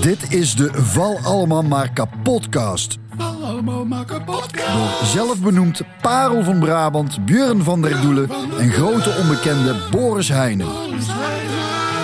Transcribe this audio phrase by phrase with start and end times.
[0.00, 2.98] Dit is de Val Allemaal Maar Kapotcast.
[3.16, 4.04] Val allemaal maar.
[4.26, 10.66] Door zelfbenoemd Parel van Brabant, Björn van der Doelen en grote onbekende Boris Heijnen.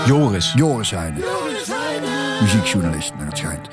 [0.06, 0.52] Joris.
[0.56, 1.22] Joris Heijnen.
[2.40, 3.68] Muziekjournalist, naar het schijnt.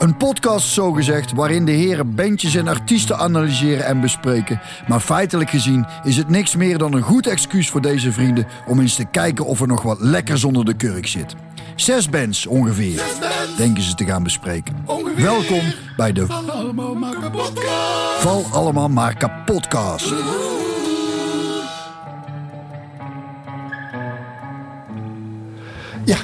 [0.00, 4.60] Een podcast zogezegd waarin de heren bandjes en artiesten analyseren en bespreken.
[4.88, 8.46] Maar feitelijk gezien is het niks meer dan een goed excuus voor deze vrienden...
[8.66, 11.34] om eens te kijken of er nog wat lekkers onder de kurk zit.
[11.74, 13.02] Zes bands ongeveer,
[13.56, 14.76] denken ze te gaan bespreken.
[14.84, 15.24] Ongeveer.
[15.24, 15.62] Welkom
[15.96, 17.60] bij de Val allemaal maar kapot.
[18.18, 20.12] Val Allemaal Maar Kapotcast.
[26.04, 26.16] Ja,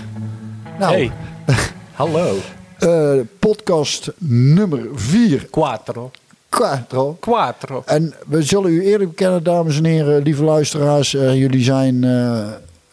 [0.78, 1.12] nou, Hey.
[1.92, 2.38] Hallo.
[2.78, 6.10] Eh, podcast nummer 4, Quattro.
[6.48, 7.16] Quattro.
[7.20, 7.82] Quattro.
[7.86, 11.14] En we zullen u eerlijk bekennen, dames en heren, lieve luisteraars.
[11.14, 12.48] eh, jullie zijn eh,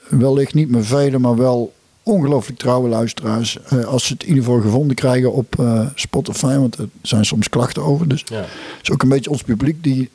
[0.10, 1.74] wellicht niet meer velen, maar wel
[2.04, 3.58] ongelooflijk trouwe luisteraars.
[3.86, 5.56] Als ze het in ieder geval gevonden krijgen op
[5.96, 8.08] Spotify, want er zijn soms klachten over.
[8.08, 8.36] Dus Ja.
[8.38, 8.48] het
[8.84, 10.10] is ook een beetje ons publiek die,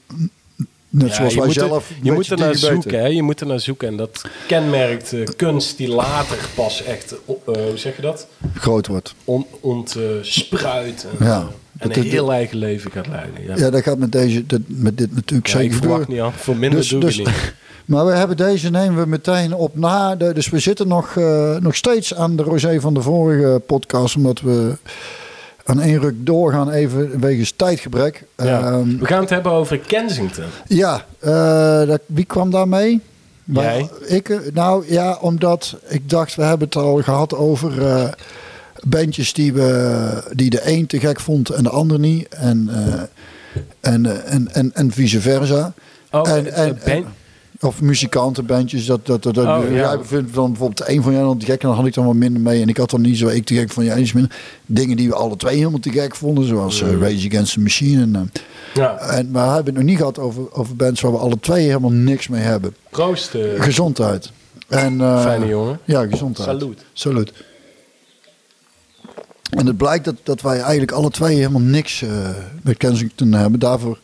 [0.89, 1.91] net Ja, zoals wij zelf...
[2.03, 3.07] je moet er naar zoeken, hè?
[3.07, 3.89] Je moet er naar zoeken.
[3.89, 8.27] En dat kenmerkt eh, kunst die later pas echt, eh, hoe zeg je dat?
[8.55, 9.15] Groot wordt.
[9.25, 11.07] On, ontspruit.
[11.19, 11.39] en, Ja.
[11.41, 13.45] Dat en een het- heel eigen leven gaat leiden.
[13.47, 13.57] Ja.
[13.57, 16.15] Ja, dat gaat met, deze, dat, met dit natuurlijk Ja, ik zeker verwacht door.
[16.15, 16.37] niet af.
[16.37, 17.55] Voor minder Dus- doe dus- ik niet.
[17.89, 20.17] Maar we hebben deze nemen we meteen op na.
[20.17, 24.17] De, dus we zitten nog, eh, nog steeds aan de rosé van de vorige podcast.
[24.17, 24.77] Omdat we
[25.69, 28.25] aan één ruk doorgaan even wegens tijdgebrek.
[28.37, 28.61] Ja.
[28.63, 30.45] Ehm, We gaan het hebben over Kensington.
[30.67, 33.01] ja, eh, dat, wie kwam daarmee?
[33.45, 33.89] Jij.
[34.07, 38.09] Ik, eh, nou ja, omdat ik dacht, we hebben het al gehad over eh,
[38.87, 42.29] bandjes die, we, die de een te gek vond en de ander niet.
[42.29, 43.03] En, eh,
[43.93, 45.73] en, en, en, en vice versa.
[46.11, 47.07] Oh, en, en, band-
[47.61, 48.87] of muzikantenbandjes.
[48.87, 49.77] Dat, dat, dat, dat, Oh, ja.
[49.77, 52.07] Jij vindt dan bijvoorbeeld een van jou dan te gek en dan had ik dan
[52.07, 52.63] wat minder mee.
[52.63, 54.37] En ik had dan niet zo ik te gek van jij iets minder.
[54.67, 56.45] Dingen die we alle twee helemaal te gek vonden.
[56.45, 58.03] Zoals eh, Rage Against the Machine.
[58.03, 58.43] En, eh,
[58.75, 61.41] ja, en, maar we hebben het nog niet gehad over, over bands waar we alle
[61.41, 62.75] twee helemaal niks mee hebben.
[62.91, 63.35] proost.
[63.35, 64.31] eh, Gezondheid.
[64.69, 65.81] En, Fijne jongen.
[65.85, 66.49] Ja, gezondheid.
[66.61, 66.85] Salut.
[66.93, 67.33] Salut.
[69.51, 72.05] En het blijkt dat, dat wij eigenlijk alle twee helemaal niks
[72.63, 73.61] met Kensington hebben.
[73.61, 73.99] Daarvoor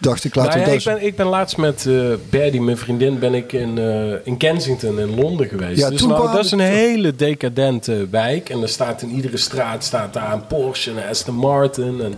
[0.00, 3.18] dacht ik, laten Nou ja, ik, ben, ik ben laatst met eh Berdy, mijn vriendin,
[3.18, 5.80] ben ik in, eh, in Kensington in Londen geweest.
[5.80, 8.48] Ja, dus toen nou, dat is een hele decadente wijk.
[8.48, 12.00] En er staat in iedere straat staat daar een Porsche en een Aston Martin.
[12.00, 12.14] En,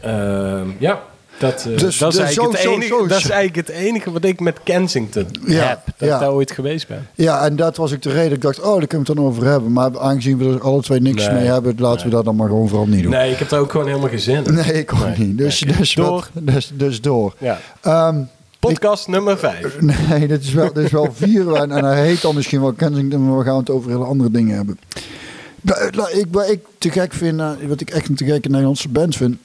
[0.00, 1.02] ehm, ja,
[1.38, 4.24] dat, eh, Dus- dat, is dus zo- zo- enige, dat is eigenlijk het enige wat
[4.24, 5.80] ik met Kensington Ja, heb.
[5.96, 6.14] Dat ja.
[6.14, 7.06] ik daar ooit geweest ben.
[7.14, 8.32] Ja, en dat was ook de reden.
[8.32, 9.72] Ik dacht, oh, daar kunnen we het dan over hebben.
[9.72, 11.34] Maar aangezien we er alle twee niks Nee.
[11.34, 13.10] mee hebben, laten we dat dan maar gewoon vooral niet doen.
[13.12, 14.54] Nee, ik heb er ook gewoon helemaal geen zin in.
[14.54, 15.18] Nee, ik ook Nee.
[15.26, 15.38] niet.
[15.38, 16.28] Dus, dus, Door.
[16.32, 17.34] dus, dus door.
[17.38, 17.58] Ja.
[17.82, 18.16] Ehm,
[18.58, 19.80] Podcast nummer 5.
[20.08, 21.52] nee, dit is wel, dit is wel vier.
[21.54, 24.30] en, en hij heet dan misschien wel Kensington, maar we gaan het over hele andere
[24.30, 24.78] dingen hebben.
[25.62, 28.88] Nou, Ik, wat ik te gek vind, eh, wat ik echt een te gekke Nederlandse
[28.88, 29.36] band vind,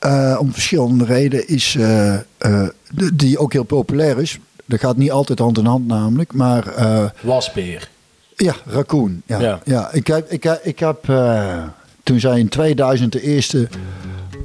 [0.00, 2.68] eh, om verschillende redenen, is eh, eh,
[3.14, 4.38] die ook heel populair is.
[4.64, 6.66] Dat gaat niet altijd hand in hand namelijk, maar...
[6.66, 7.88] eh, Wasbeer.
[8.36, 9.22] Ja, Raccoon.
[9.26, 9.60] Ja, ja.
[9.64, 9.88] Ja.
[9.92, 11.62] ik heb, ik, heb- ik heb eh,
[12.02, 13.68] toen zij in 2000 de eerste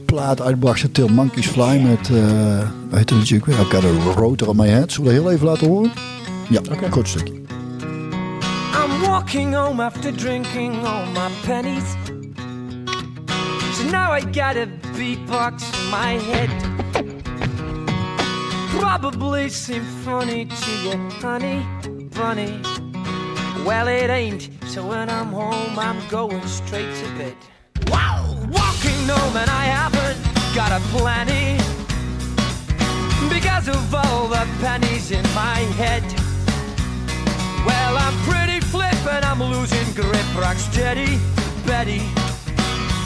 [0.06, 4.48] plaat uitbracht, Till Monkeys Fly, met, uh, weet je natuurlijk weer, I've got a rotor
[4.50, 4.92] on my head.
[4.92, 5.92] Zullen we dat heel even laten horen?
[6.50, 7.34] Ja, een kort stukje.
[7.34, 11.84] I'm walking home after drinking all my pennies.
[13.76, 15.60] So now I got a beatbox
[15.92, 16.50] my head.
[18.80, 21.60] Probably seem funny to you, honey,
[22.16, 22.62] bunny.
[23.66, 24.50] Well, it ain't.
[24.68, 27.36] So when I'm home, I'm going straight to bed.
[27.88, 28.24] Wow!
[28.50, 30.20] Walking home and I haven't
[30.56, 31.58] got a plenty.
[33.28, 36.04] Because of all the pennies in my head.
[37.66, 40.36] Well, I'm pretty flip and I'm losing grip.
[40.38, 41.20] Rock steady,
[41.66, 42.25] Betty.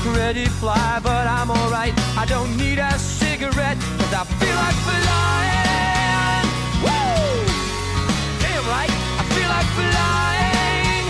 [0.01, 1.93] Pretty fly, but I'm alright.
[2.17, 6.45] I don't need a cigarette, cause I feel like flying.
[6.83, 7.45] Woo!
[8.39, 11.05] Damn right, I feel like flying.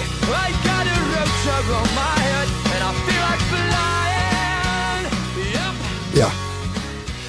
[0.46, 5.06] I got a rotor on my head, and I feel like flying.
[5.54, 5.74] Yep.
[6.14, 6.30] Ja.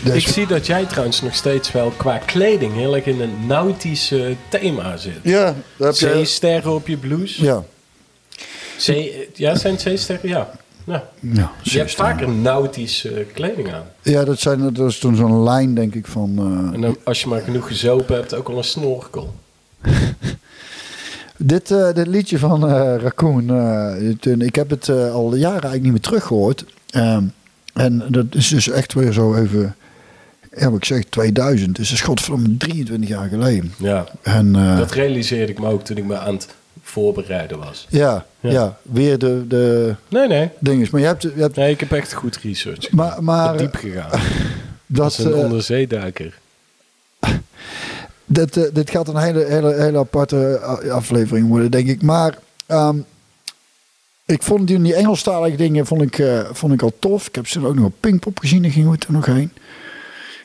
[0.02, 3.46] Dus, Ik zie dat jij trouwens nog steeds wel qua kleding heel erg in een
[3.46, 5.18] nautisch eh, thema zit.
[5.22, 6.16] ja, dat heb je.
[6.16, 7.44] Zeesterren op je blouse.
[7.44, 7.62] Ja.
[8.76, 10.28] Zee, ja, zijn zeesterren?
[10.28, 10.50] Ja.
[10.90, 11.08] Ja.
[11.20, 13.82] Ja, Je hebt vaker nautische kleding aan.
[14.02, 16.34] ja, dat, zijn, dat is toen zo'n lijn, denk ik, van...
[16.38, 19.34] eh, En dan, als je maar genoeg gezopen hebt, ook al een snorkel.
[21.42, 23.42] Dit, eh, dit liedje van eh Raccoon,
[24.38, 26.64] ik heb het al jaren eigenlijk niet meer teruggehoord.
[26.90, 27.24] Ehm,
[27.74, 29.74] en dat is dus echt weer zo even
[30.56, 31.76] Ja, ik zeg, 2000.
[31.76, 33.72] Dus dat is godverdomme 23 jaar geleden.
[33.78, 36.48] Ja, En dat realiseerde ik me ook toen ik me aan het
[36.82, 37.86] voorbereiden was.
[37.88, 38.50] ja, Ja.
[38.50, 38.78] ja.
[38.82, 40.48] weer de, de Nee, nee.
[40.58, 40.90] dinges.
[40.90, 42.90] Maar je hebt, je hebt Nee, ik heb echt goed research.
[42.90, 44.20] maar, maar diep gegaan.
[44.86, 46.38] Dat is een eh, onderzeeduiker.
[48.24, 50.60] dit, eh, dit gaat een hele, hele, hele aparte
[50.90, 52.02] aflevering worden, denk ik.
[52.02, 52.96] Maar ehm,
[54.24, 57.26] ik vond die, die Engelstalige dingen vond ik, eh, vond ik al tof.
[57.26, 59.52] Ik heb ze ook nog op Pinkpop gezien, daar gingen we er nog heen.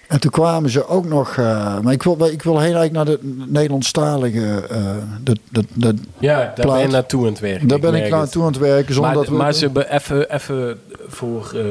[0.07, 1.37] En toen kwamen ze ook nog...
[1.37, 4.65] eh, maar ik wil, ik wil heel eigenlijk naar de Nederlandstalige...
[4.69, 4.85] eh
[5.23, 7.67] dat, dat, dat, Ja, daar ben je naartoe aan het werken.
[7.67, 8.31] daar ben ik merk naar het.
[8.31, 8.93] toe aan het werken.
[8.93, 11.61] Zonder Maar, dat we, maar ze even, even voor, eh,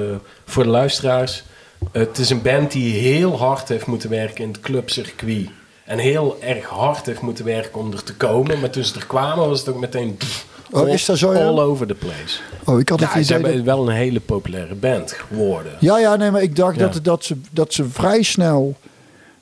[0.44, 1.44] voor de luisteraars.
[1.92, 5.48] Het is een band die heel hard heeft moeten werken in het clubcircuit.
[5.84, 8.60] En heel erg hard heeft moeten werken om er te komen.
[8.60, 10.16] Maar toen ze er kwamen was het ook meteen...
[10.16, 11.44] pff, Oh, all, is dat zo, ja?
[11.44, 12.38] All over the place.
[12.64, 15.72] oh, ik had het ze idee hebben dat- wel een hele populaire band geworden.
[15.80, 16.86] Ja, ja, nee, maar ik dacht Ja.
[16.88, 18.76] dat, dat, ze, dat ze vrij snel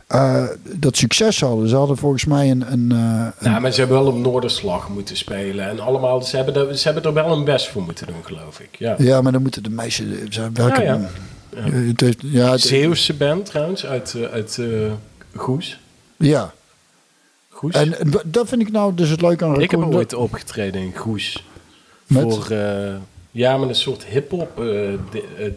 [0.06, 1.69] eh, dat succes hadden.
[1.69, 2.73] Ze hadden volgens mij een...
[2.73, 5.69] een, een- Nou, maar ze hebben wel op Noorderslag moeten spelen.
[5.69, 8.61] En allemaal, ze hebben, er, ze hebben er wel hun best voor moeten doen, geloof
[8.61, 8.69] ik.
[8.79, 8.94] Ja.
[8.99, 10.82] ja, maar dan moeten de meisjes zijn welke.
[10.82, 11.08] Ja, Ja,
[11.64, 11.70] ja.
[11.73, 14.58] het heeft, ja, het- Zeeuwse band trouwens, uit, eh, uit
[15.37, 15.79] Goes.
[16.17, 16.52] ja.
[17.62, 17.75] Goes.
[17.75, 17.94] En
[18.25, 19.97] dat vind ik nou dus het leuke aan ik heb Raccoon.
[19.99, 21.44] ooit opgetreden in Goes.
[22.06, 22.23] Met?
[22.23, 22.94] Voor, eh,
[23.31, 24.99] ja, met een soort hip-hop eh, eh,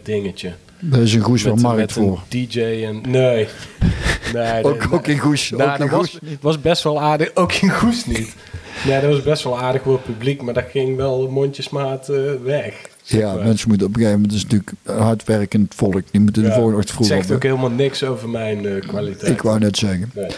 [0.02, 0.52] dingetje.
[0.80, 2.22] Daar is een goes wel markt met voor.
[2.30, 3.00] een DJ en.
[3.10, 3.48] Nee.
[4.34, 5.50] nee Ook, nee, ook in Goes.
[5.50, 6.30] Nou, ook in dat was, Goes.
[6.40, 7.30] was best wel aardig.
[7.34, 8.34] Ook in Goes niet.
[8.84, 12.18] Ja, dat was best wel aardig voor het publiek, maar dat ging wel mondjesmaat eh,
[12.44, 12.74] weg.
[13.02, 13.44] Ja, maar.
[13.44, 16.02] mensen moeten op een gegeven moment, het is natuurlijk hardwerkend volk.
[16.10, 17.36] Die moeten de volgende ochtend Het vroeg zegt op.
[17.36, 19.32] ook helemaal niks over mijn eh, kwaliteit.
[19.32, 20.10] Ik wou net zeggen.
[20.14, 20.30] Nee.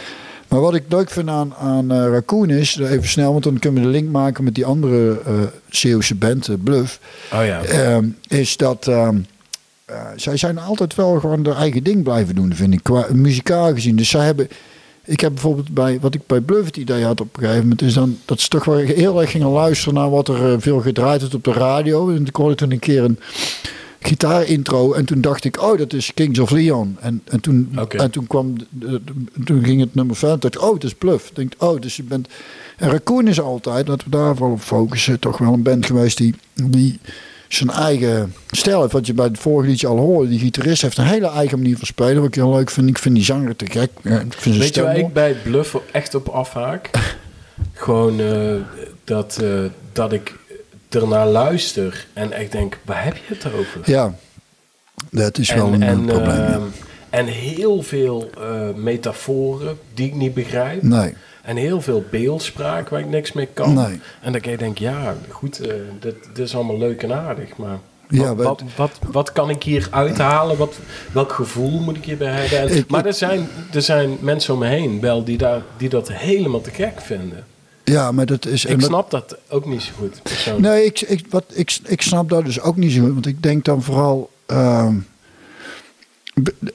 [0.49, 3.83] Maar wat ik leuk vind aan, aan eh, Raccoon is, even snel, want dan kunnen
[3.83, 5.33] we de link maken met die andere eh
[5.69, 7.01] Zeeuwse band, eh, Bluff.
[7.33, 7.63] Oh ja.
[7.63, 9.17] Ehm, is dat ehm,
[9.89, 13.73] eh, zij zijn altijd wel gewoon hun eigen ding blijven doen, vind ik, qua muzikaal
[13.73, 13.97] gezien.
[13.97, 14.49] Dus zij hebben,
[15.05, 17.83] ik heb bijvoorbeeld bij, wat ik bij Bluff het idee had op een gegeven moment,
[17.83, 20.81] is dan dat ze toch wel heel erg gingen luisteren naar wat er eh, veel
[20.81, 22.11] gedraaid werd op de radio.
[22.11, 23.19] En ik hoorde toen een keer een
[24.01, 26.97] gitaarintro en toen dacht ik, oh, dat is Kings of Leon.
[27.01, 30.41] En, en, toen, en toen kwam, de- de- de- toen ging het nummer verder.
[30.41, 31.31] dacht oh, het is Bluff.
[31.33, 32.29] Denk, oh, dus je bent...
[32.77, 36.17] En Raccoon is altijd, laten we daar vooral op focussen, toch wel een band geweest
[36.17, 36.99] die, die
[37.49, 38.93] zijn eigen stijl heeft.
[38.93, 40.29] Wat je bij het vorige liedje al hoorde.
[40.29, 42.17] Die gitarist heeft een hele eigen manier van spelen.
[42.17, 42.89] Wat ik heel leuk vind.
[42.89, 43.91] Ik vind die zanger te gek.
[44.03, 46.91] Ja, ik vind Weet je waar ik bij het bluffen echt op afhaak?
[47.73, 48.55] Gewoon eh,
[49.05, 50.38] dat, eh, dat ik
[50.91, 53.81] ernaar luister en echt denk, waar heb je het over?
[53.85, 54.15] Ja,
[55.11, 56.37] dat is wel en, een en, probleem.
[56.37, 56.47] ja.
[56.53, 56.63] ehm,
[57.11, 60.83] en heel veel eh, metaforen die ik niet begrijp.
[60.83, 61.15] nee.
[61.43, 63.75] En heel veel beeldspraak waar ik niks mee kan.
[63.75, 64.01] Nee.
[64.21, 67.57] En dan denk ik, ja, goed, eh, dit, dit is allemaal leuk en aardig.
[67.57, 70.57] Maar wat, wat, wat, wat kan ik hier uithalen?
[70.57, 70.79] Wat,
[71.13, 72.59] welk gevoel moet ik hierbij hebben?
[72.71, 75.63] En- Ik- maar ik- er, zijn, er zijn mensen om me heen wel die, daar,
[75.77, 77.47] die dat helemaal te gek vinden.
[77.93, 78.65] Ja, maar dat is...
[78.67, 80.23] en Ik dat- snap dat ook niet zo goed.
[80.23, 80.67] persoonlijk.
[80.75, 83.13] Nee, ik, ik, wat, ik, ik snap dat dus ook niet zo goed.
[83.13, 84.31] Want ik denk dan vooral...
[84.47, 84.95] ehm,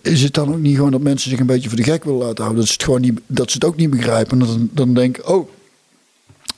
[0.02, 2.20] is het dan ook niet gewoon dat mensen zich een beetje voor de gek willen
[2.20, 2.56] laten houden?
[2.58, 4.40] Dat ze het, gewoon niet, dat ze het ook niet begrijpen.
[4.42, 5.50] En dan, dan denk ik, oh,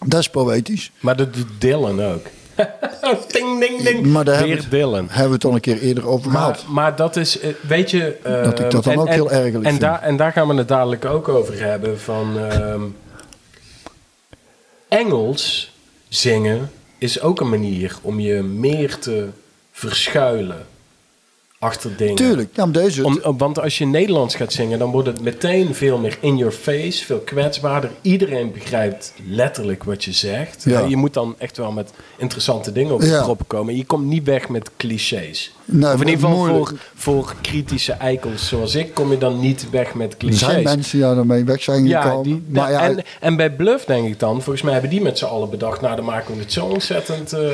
[0.06, 0.92] dat is poëtisch.
[1.00, 2.26] Maar dat doet Dylan ook.
[3.32, 4.06] ding, ding, ding.
[4.06, 5.06] Maar daar hebben we, Dylan.
[5.10, 6.66] hebben we het al een keer eerder over Maar, gehad.
[6.68, 8.18] maar dat is, eh, weet je...
[8.24, 9.82] Dat ik dat dan ook heel ergerlijk en vind.
[9.82, 12.00] Daar, en daar gaan we het dadelijk ook over hebben.
[12.00, 12.82] Van ehm,
[14.88, 15.72] Engels
[16.08, 19.28] zingen is ook een manier om je meer te
[19.72, 20.66] verschuilen
[21.60, 22.16] achter dingen.
[22.16, 23.04] Tuurlijk, ja, maar deze...
[23.06, 26.38] Om, om- want als je Nederlands gaat zingen, dan wordt het meteen veel meer in
[26.38, 27.92] your face, veel kwetsbaarder.
[28.02, 30.64] Iedereen begrijpt letterlijk wat je zegt.
[30.64, 30.80] Ja.
[30.86, 33.18] Je moet dan echt wel met interessante dingen op Ja.
[33.18, 33.76] de proppen komen.
[33.78, 35.55] Je komt niet weg met clichés.
[35.68, 39.70] Nee, of in ieder geval voor, voor kritische eikels zoals ik, kom je dan niet
[39.70, 40.40] weg met er clichés.
[40.40, 42.24] zijn mensen die daarmee weg zijn Ja, gekomen.
[42.24, 45.18] die, maar ja, en, en bij Bluff denk ik dan, volgens mij hebben die met
[45.18, 47.52] z'n allen bedacht, nou dan maken we het zo ontzettend eh,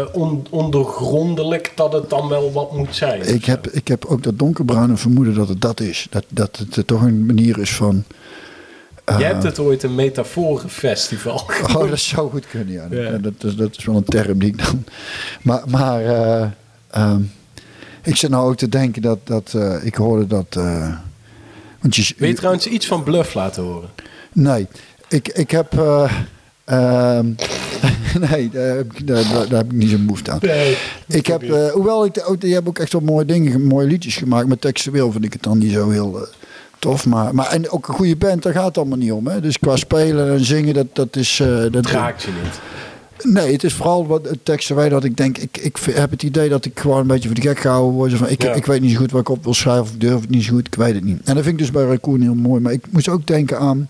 [0.00, 3.34] eh, on, ondergrondelijk dat het dan wel wat moet zijn.
[3.34, 6.06] ik, heb, ik heb ook dat donkerbruine vermoeden dat het dat is.
[6.10, 8.04] Dat, dat het er toch een manier is van...
[9.04, 11.42] eh, Jij hebt het ooit een metaforenfestival
[11.76, 12.86] Oh, dat zou goed kunnen, ja.
[12.90, 13.10] Ja.
[13.18, 14.84] Dat, is, dat is wel een term die ik dan...
[15.42, 16.46] Maar, maar eh,
[16.90, 17.20] ehm,
[18.04, 19.18] ik zit nou ook te denken dat...
[19.24, 20.46] dat eh, ik hoorde dat...
[20.56, 20.94] eh,
[21.80, 23.88] want je, Wil je trouwens iets van Bluff laten horen?
[24.32, 24.66] Nee,
[25.08, 25.78] ik, ik heb...
[25.78, 26.12] eh,
[26.64, 27.26] ehm,
[28.30, 30.38] nee, daar heb, ik, daar, daar- daar heb ik niet zo'n behoefte aan.
[30.42, 30.76] Nee.
[31.08, 31.42] Ik heb,
[31.72, 34.46] hoewel ik, ook, die hebben ook echt wel mooie dingen, mooie liedjes gemaakt.
[34.48, 36.26] Maar textueel vind ik het dan niet zo heel
[36.78, 37.06] tof.
[37.06, 39.26] Maar, maar en ook een goede band, daar gaat het allemaal niet om.
[39.26, 39.40] Hè?
[39.40, 41.42] Dus qua spelen en zingen, dat, dat is...
[41.70, 42.60] dat, raakt je niet.
[43.24, 46.22] Nee, het is vooral wat het teksten wij dat ik denk, ik, ik heb het
[46.22, 48.12] idee dat ik gewoon een beetje voor de gek gehouden word.
[48.14, 48.52] Van, ik, Ja.
[48.52, 50.44] ik weet niet zo goed wat ik op wil schrijven of ik durf het niet
[50.44, 51.18] zo goed, ik weet het niet.
[51.24, 52.60] En dat vind ik dus bij Raccoon heel mooi.
[52.60, 53.88] Maar ik moest ook denken aan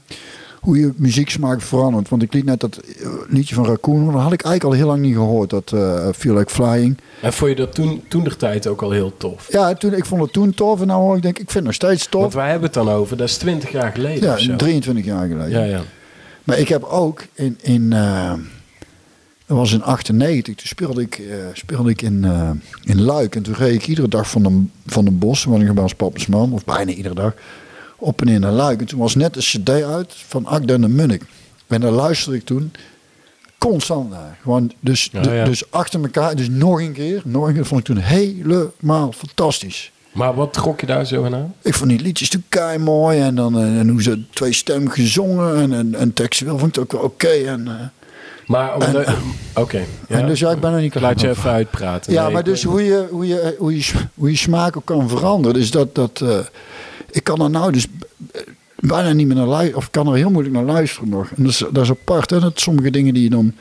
[0.61, 2.09] hoe je muzieksmaak verandert.
[2.09, 4.87] Want ik liet net dat eh, liedje van Raccoon, dat had ik eigenlijk al heel
[4.87, 6.99] lang niet gehoord, dat eh Feel Like Flying.
[7.23, 9.47] En vond je dat toen, toen de tijd ook al heel tof?
[9.53, 11.65] Ja, toen, ik vond het toen tof en nou hoor ik denk, ik vind het
[11.65, 12.21] nog steeds tof.
[12.21, 14.57] Want wij hebben het dan over, dat is 20 jaar geleden Ja, of zo.
[14.57, 15.51] 23 jaar geleden.
[15.51, 15.81] Ja, ja.
[16.45, 18.33] Maar ik heb ook in, in eh,
[19.47, 22.51] dat was in 98, toen speelde ik, eh, speelde ik in, eh,
[22.83, 23.37] in Luik.
[23.37, 26.53] En toen reed ik iedere dag van de, van de bos, want ik papa's man,
[26.53, 27.33] of bijna iedere dag,
[27.97, 28.81] op en in naar Luik.
[28.81, 31.23] En toen was net een cd uit van Akda en de Munnik.
[31.67, 32.73] En daar luisterde ik toen
[33.59, 34.39] constant naar.
[34.43, 35.45] Gewoon, dus, Ja, de- ja.
[35.45, 39.93] dus achter elkaar, dus nog een keer, nog een keer, vond ik toen helemaal fantastisch.
[40.13, 41.55] Maar wat trok je daar zo aan?
[41.63, 44.89] Ik vond die liedjes toen kei mooi en, dan, eh, en hoe ze twee stem
[44.89, 47.29] gezongen en, en, en textueel vond ik het ook wel oké.
[47.29, 47.93] en,
[48.47, 49.09] Maar omdat...
[49.55, 49.85] Oké.
[50.09, 50.19] ja.
[50.19, 52.13] en dus ja, ik ben er niet laat je even uitpraten.
[52.13, 55.09] Ja, Nee, maar dus hoe je, hoe, je, hoe, je, hoe je smaak ook kan
[55.09, 55.61] veranderen.
[55.61, 56.39] Dus dat, dat eh,
[57.11, 57.87] ik kan er nou dus
[58.33, 58.41] eh,
[58.79, 59.79] bijna niet meer naar luisteren.
[59.79, 61.31] Of kan er heel moeilijk naar luisteren nog.
[61.37, 62.31] En dat is, dat is apart.
[62.31, 62.41] Hè?
[62.41, 63.55] Dat sommige dingen die je dan...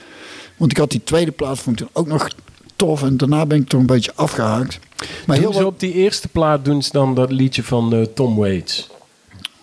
[0.58, 2.28] Want ik had die tweede plaat vond ik ook nog
[2.76, 3.04] tof.
[3.04, 4.80] En daarna ben ik toch een beetje afgehaakt.
[5.26, 8.36] Maar heel wat, op die eerste plaat doen ze dan dat liedje van eh, Tom
[8.36, 8.90] Waits?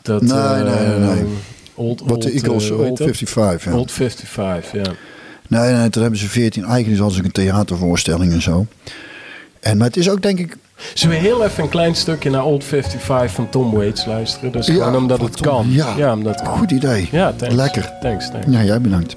[0.02, 1.24] Dat, Nee, eh, nee, nee, nee.
[1.80, 3.06] Old, wat de Eagles, eh, Old dat?
[3.06, 3.72] 55.
[3.72, 3.78] Ja.
[3.78, 4.92] Old 55, ja.
[5.48, 8.66] Nee, nee, toen hebben ze 14 eigenlijk ze ook een theatervoorstelling en zo.
[9.60, 10.56] En, maar het is ook denk ik...
[10.94, 14.52] Zullen we heel even een klein stukje naar Old 55 van Tom Waits luisteren?
[14.52, 15.66] Is Ja, gewoon omdat het Tom- kan.
[15.70, 16.12] ja.
[16.12, 17.08] omdat Goed idee.
[17.12, 17.54] Ja, thanks.
[17.54, 17.92] Lekker.
[18.00, 18.46] Thanks, thanks.
[18.50, 19.16] Ja, jij bedankt.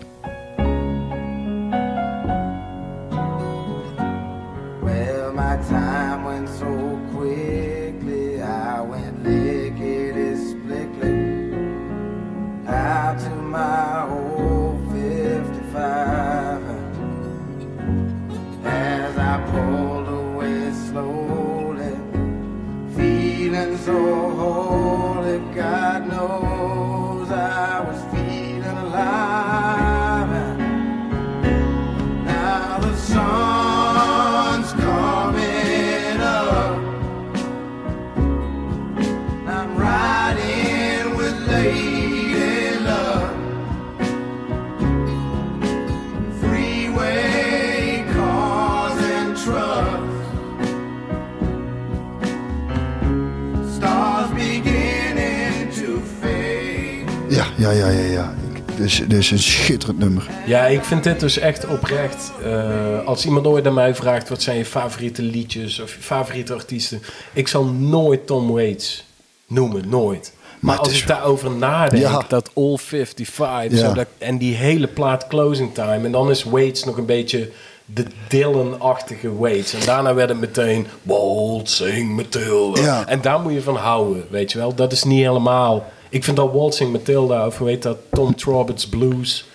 [58.83, 60.27] Ik- Dit is, dit is een schitterend nummer.
[60.45, 62.31] Ja, ik vind dit dus echt oprecht.
[62.45, 66.53] eh, als iemand ooit aan mij vraagt wat zijn je favoriete liedjes of je favoriete
[66.53, 67.01] artiesten,
[67.33, 69.05] ik zal nooit Tom Waits
[69.47, 70.33] noemen, nooit.
[70.59, 72.23] Maar, als is- ik daarover nadenk, Ja.
[72.27, 73.87] dat All 55, Ja.
[73.87, 77.49] zo dat, en die hele plaat Closing Time, en dan is Waits nog een beetje
[77.85, 79.73] de Dylan-achtige Waits.
[79.73, 82.81] En daarna werd het meteen Waltzing Matilda.
[82.81, 83.07] Ja.
[83.07, 84.75] En daar moet je van houden, weet je wel.
[84.75, 85.85] Dat is niet helemaal...
[86.13, 89.45] Ik vind dat Waltzing Matilda, of hoe heet dat, Tom Trobbett's Blues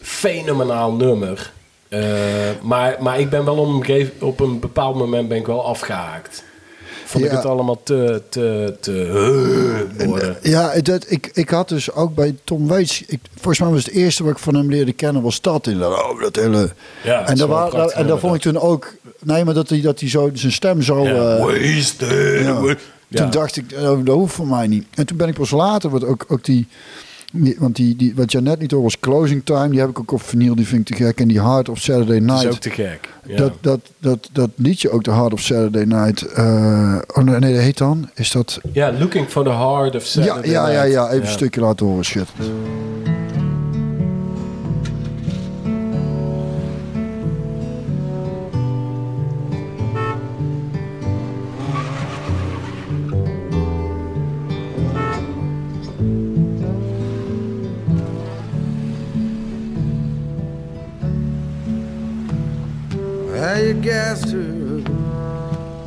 [0.00, 1.52] fenomenaal nummer.
[1.88, 2.00] Eh,
[2.62, 5.64] maar, maar ik ben wel op een, gegeven- op een bepaald moment ben ik wel
[5.66, 6.44] afgehaakt.
[7.04, 8.92] Vond ik het allemaal te, te, te
[10.00, 10.36] uh, worden.
[10.42, 13.02] Ja, dat, ik, ik had dus ook bij Tom Waits...
[13.06, 15.66] Ik, volgens mij was het eerste wat ik van hem leerde kennen was dat.
[15.66, 16.02] inderdaad.
[16.10, 16.70] Oh, dat hele...
[17.04, 18.94] Ja, en daar wel wa- een prachtig en daar vond ik toen ook...
[19.22, 21.04] Nee, maar dat hij, dat hij zo zijn stem zo...
[21.04, 22.44] Ja, eh, wasted.
[22.44, 22.74] ja.
[23.12, 23.30] Toen Ja.
[23.30, 24.86] dacht ik, oh, dat hoeft voor mij niet.
[24.94, 26.66] En toen ben ik pas later, wat ook, ook die,
[27.58, 30.12] want die, die, wat jij net niet hoorde was Closing Time, die heb ik ook
[30.12, 31.20] op vinyl, die vind ik te gek.
[31.20, 33.08] En die Heart of Saturday Dat Night, is ook te gek.
[33.26, 33.36] Ja.
[33.36, 37.52] dat, dat, dat, dat liedje ook, de Heart of Saturday Night, eh, oh nee, nee,
[37.54, 38.60] dat heet dan, is dat...
[38.72, 40.92] ja, Looking for the Heart of Ja, Saturday ja, ja, Night.
[40.92, 42.50] ja, even een stukje laten horen, schitterend.
[63.84, 64.80] Her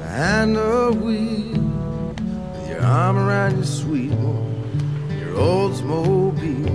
[0.10, 2.14] and a wheel
[2.54, 4.52] with your arm around your sweet one,
[5.18, 6.66] your Oldsmobile,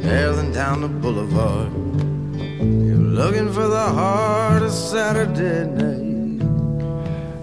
[0.00, 1.70] barreling down the boulevard.
[2.86, 6.42] You're looking for the heart of Saturday night.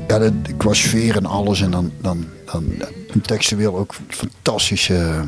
[0.08, 2.64] Ja, de, qua sfeer en alles en dan, dan, dan
[3.14, 5.22] en textueel ook fantastisch, eh,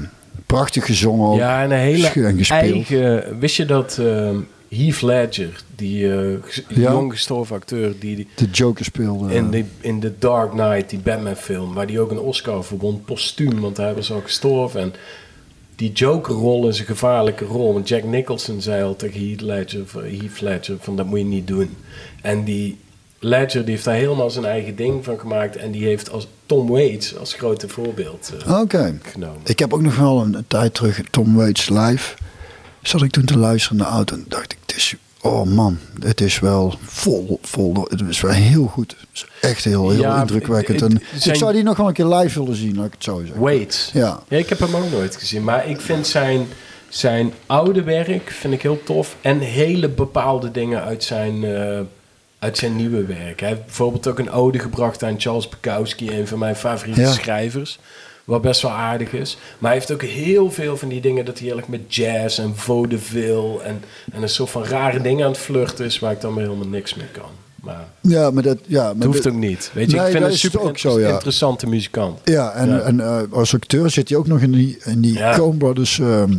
[0.45, 1.37] prachtig gezongen ook.
[1.37, 2.07] Ja, en een hele
[2.47, 3.39] eigen...
[3.39, 4.37] Wist je dat ehm
[4.69, 6.91] Heath Ledger, die Ja.
[6.91, 7.93] jong gestorven acteur...
[7.99, 9.33] die, die De Joker speelde.
[9.33, 11.73] in, de, in The Dark Knight, die Batman film...
[11.73, 14.81] waar die ook een Oscar voor won, postuum, want hij was al gestorven.
[14.81, 14.93] En
[15.75, 17.73] die Joker-rol is een gevaarlijke rol.
[17.73, 21.25] Want Jack Nicholson zei al tegen Heath Ledger, van- Heath Ledger van dat moet je
[21.25, 21.69] niet doen.
[22.21, 22.77] En die
[23.19, 25.55] Ledger die heeft daar helemaal zijn eigen ding van gemaakt.
[25.55, 28.99] En die heeft als Tom Waits als grote voorbeeld Oké.
[29.01, 29.39] genomen.
[29.43, 32.15] Ik heb ook nog wel een tijd terug Tom Waits live.
[32.87, 36.21] Zat ik toen te luisteren de auto en dacht ik, het is, oh man, het
[36.21, 37.85] is wel vol, vol.
[37.89, 38.95] Het is wel heel goed.
[38.99, 40.79] Het is echt heel, heel Ja, indrukwekkend.
[40.79, 42.85] het- En het zijn- ik zou die nog wel een keer live willen zien, laat
[42.85, 43.39] ik het zo zeggen.
[43.41, 43.89] Waits.
[43.93, 44.19] Ja.
[44.27, 45.43] Ja, ik heb hem ook nooit gezien.
[45.43, 46.47] Maar ik vind zijn,
[46.89, 49.15] zijn oude werk vind ik heel tof.
[49.21, 51.79] En hele bepaalde dingen uit zijn, eh,
[52.39, 53.39] uit zijn nieuwe werk.
[53.39, 57.11] Hij heeft bijvoorbeeld ook een ode gebracht aan Charles Bukowski, een van mijn favoriete Ja.
[57.11, 57.79] schrijvers.
[58.27, 59.37] Wat best wel aardig is.
[59.57, 62.55] Maar hij heeft ook heel veel van die dingen dat hij eigenlijk met jazz en
[62.55, 66.37] vaudeville en, en een soort van rare dingen aan het flirten is waar ik dan
[66.39, 67.29] helemaal niks mee kan.
[67.55, 69.71] Maar Ja, maar dat, ja, maar het hoeft ook niet.
[69.73, 71.09] Weet je, Nee, ik vind een super ook zo, ja.
[71.09, 72.19] interessante muzikant.
[72.23, 72.79] Ja, en, Ja.
[72.79, 75.35] en eh, als acteur zit hij ook nog in die, in die Ja.
[75.37, 76.33] Coen Brothers ehm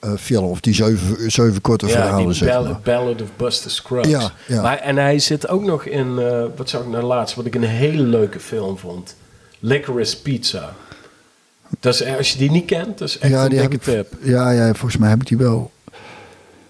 [0.00, 0.44] eh, film.
[0.44, 2.80] Of die zeven, zeven korte Ja, verhalen, die zeg Ball- maar.
[2.82, 4.08] Ballad of Buster Scruggs.
[4.08, 4.62] Ja, ja.
[4.62, 7.54] Maar, en hij zit ook nog in, eh, wat zag ik nou laatst, wat ik
[7.54, 9.16] een hele leuke film vond.
[9.58, 10.74] Licorice Pizza.
[11.80, 14.06] Dat is, als je die niet kent, dat is echt een die heb dikke ik,
[14.08, 14.18] tip.
[14.24, 15.70] ja, ja, volgens mij heb ik die wel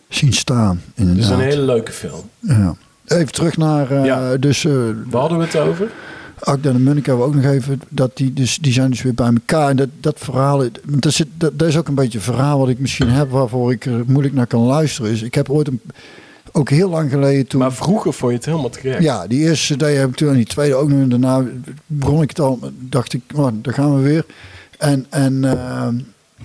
[0.09, 0.83] zien staan.
[0.95, 1.38] Het is Inderdaad.
[1.38, 2.23] een hele leuke film.
[2.40, 2.76] ja.
[3.07, 4.37] Even terug naar, eh, Ja.
[4.37, 4.73] dus eh
[5.11, 5.90] Waar hadden we het over?
[6.38, 9.14] Akda en Munnik hebben we ook nog even, dat die, dus, die zijn dus weer
[9.14, 9.69] bij elkaar.
[9.71, 12.69] En dat, dat verhaal, dat, zit, dat, dat is ook een beetje een verhaal wat
[12.69, 15.11] ik misschien heb, waarvoor ik er moeilijk naar kan luisteren.
[15.11, 15.81] Is, ik heb ooit een,
[16.57, 17.61] ook heel lang geleden toen...
[17.61, 19.01] Maar vroeger vond je het helemaal te gek.
[19.01, 21.01] Ja, die eerste CD heb ik toen en die tweede ook nog.
[21.01, 21.45] En daarna
[21.87, 24.25] begon ik het al, dacht ik, oh, daar gaan we weer.
[24.79, 25.87] En, en, eh,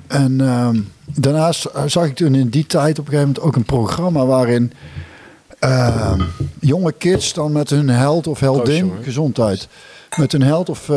[0.07, 0.69] en eh,
[1.05, 4.73] daarnaast zag ik toen in die tijd op een gegeven moment ook een programma waarin
[5.59, 6.19] eh,
[6.59, 9.03] jonge kids dan met hun held of heldin, jongen.
[9.03, 9.67] gezondheid,
[10.17, 10.89] met hun held of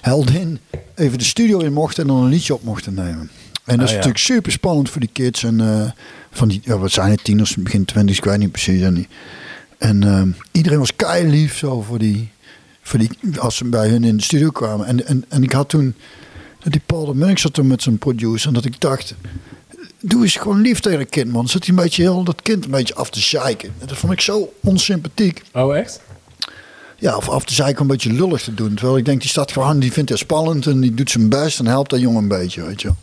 [0.00, 0.60] heldin
[0.94, 3.30] even de studio in mochten en dan een liedje op mochten nemen.
[3.64, 3.94] En dat is Ah, ja.
[3.96, 5.42] natuurlijk super spannend voor die kids.
[5.44, 5.90] En eh,
[6.30, 8.80] van die, ja, wat zijn het, tieners, begin twintig, ik weet niet precies.
[8.82, 9.06] En,
[9.78, 12.30] en eh, iedereen was kei lief zo voor die,
[12.82, 14.86] voor die, als ze bij hun in de studio kwamen.
[14.86, 15.94] En, en, en ik had toen,
[16.62, 18.48] dat die Paul de Munnik zat toen met zijn producer.
[18.48, 19.14] En dat ik dacht,
[20.00, 21.48] doe eens gewoon lief tegen een kind, man.
[21.48, 23.72] Zit hij een beetje heel dat kind een beetje af te zeiken.
[23.78, 25.42] En dat vond ik zo onsympathiek.
[25.52, 26.00] Oh, echt?
[26.98, 28.74] Ja, of af te zeiken een beetje lullig te doen.
[28.74, 31.58] Terwijl ik denk, die staat gewoon, die vindt het spannend en die doet zijn best
[31.58, 32.96] en helpt dat jongen een beetje, weet je wel.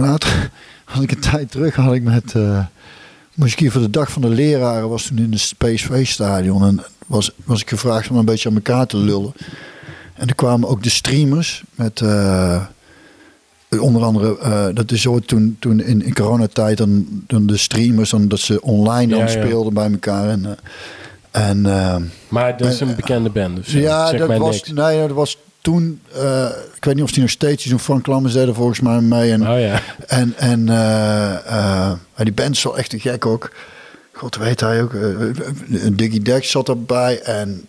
[0.00, 0.50] Later,
[0.84, 2.64] had ik een tijd terug, had ik met, eh
[3.34, 6.82] moest ik hier voor de dag van de leraren, was toen in het PSV-stadion en
[7.06, 9.32] was, was ik gevraagd om een beetje aan elkaar te lullen.
[10.14, 12.62] En er kwamen ook de streamers met, eh,
[13.80, 18.10] onder andere, eh, dat is zo toen, toen in, in coronatijd, dan, dan de streamers,
[18.10, 19.30] dan, dat ze online dan Ja, ja.
[19.30, 20.28] speelden bij elkaar.
[20.28, 20.58] En,
[21.30, 21.62] en
[22.28, 23.78] Maar dat is een bekende band zo.
[23.78, 24.72] ja, dat was, niks.
[24.72, 28.34] nee, dat was toen, eh, ik weet niet of die nog steeds is, Frank Lammers
[28.34, 29.32] deed er volgens mij mee.
[29.32, 29.80] En, Oh ja.
[30.06, 33.52] en, en eh, eh, die band is wel echt te gek ook.
[34.12, 34.92] God weet hij ook.
[35.92, 37.66] Diggy Dex zat erbij en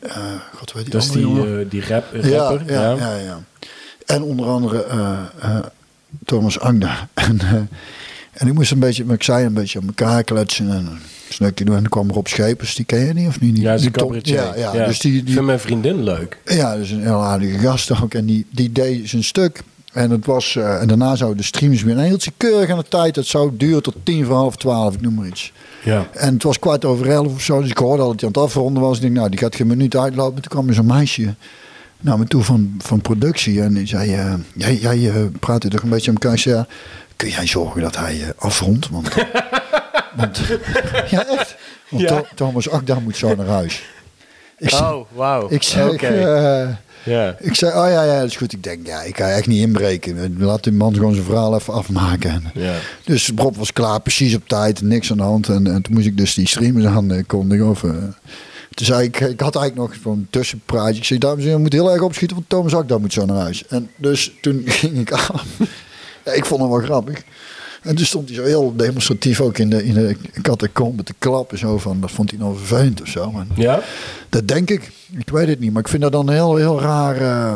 [0.55, 2.71] God weet die Dat is die, die rap, ja, rapper.
[2.73, 3.39] ja, ja, ja.
[4.05, 4.85] En onder andere
[6.25, 7.07] Thomas Agda.
[7.13, 7.39] en,
[8.33, 10.99] en ik moest een beetje, maar ik zei een beetje aan elkaar kletsen en een
[11.33, 11.75] snukje doen.
[11.75, 13.57] En dan kwam Rob Schepers, die ken je niet of niet?
[13.57, 14.35] Ja, dat die een cabaretier.
[14.35, 16.37] ja, ja, dus die, Ik die, vind mijn vriendin leuk.
[16.45, 18.13] ja, dus een heel aardige gast ook.
[18.13, 19.63] En die, die deed zijn stuk.
[19.93, 21.93] En, het was, eh, en daarna zouden de streams weer.
[21.93, 23.15] En hij hield zich keurig aan de tijd.
[23.15, 25.51] Het zou duren tot tien voor half twaalf, ik noem maar iets.
[25.83, 26.07] Ja.
[26.13, 27.61] En het was kwart over elf of zo.
[27.61, 28.95] Dus ik hoorde al dat hij aan het afronden was.
[28.95, 30.41] Ik denk, nou, die gaat geen minuut uitlopen.
[30.41, 31.35] Toen kwam er zo'n meisje
[31.99, 33.61] naar me toe van, van productie.
[33.61, 36.33] En die zei, eh, jij, jij eh, praat hier toch een beetje aan elkaar.
[36.33, 36.67] Ik zei, ja,
[37.15, 38.89] kun jij zorgen dat hij afrondt?
[38.89, 39.09] Want,
[40.15, 40.37] want
[41.09, 41.55] ja, echt.
[41.89, 42.23] Want Ja.
[42.35, 43.83] Thomas Akda moet zo naar huis.
[44.57, 45.47] Ik zei, Oh, wauw.
[45.49, 46.07] ik zeg, Oké.
[46.07, 46.69] eh,
[47.03, 47.35] ja.
[47.39, 48.53] ik zei, oh ja, ja, dat is goed.
[48.53, 50.35] Ik denk, ja, ik ga echt niet inbreken.
[50.39, 52.29] Laat die man gewoon zijn verhaal even afmaken.
[52.31, 52.73] En, Ja.
[53.05, 55.47] Dus Rob was klaar, precies op tijd, niks aan de hand.
[55.49, 57.69] En, en toen moest ik dus die streamers aankondigen.
[57.69, 57.89] Of, eh,
[58.69, 60.95] toen zei ik, ik had eigenlijk nog zo'n tussenpraatje.
[60.97, 63.25] Ik zei, dames en heren, we moeten heel erg opschieten, want Thomas Akda moet zo
[63.25, 63.67] naar huis.
[63.67, 65.39] En dus toen ging ik aan.
[66.25, 67.21] Ja, ik vond hem wel grappig.
[67.83, 71.57] En toen stond hij zo heel demonstratief ook in de, in de catacombe te klappen.
[71.57, 73.33] Zo van, dat vond hij nou vervelend of zo.
[73.55, 73.79] Ja?
[74.29, 74.91] dat denk ik.
[75.17, 75.71] Ik weet het niet.
[75.73, 77.21] Maar ik vind dat dan heel, heel raar.
[77.21, 77.53] eh,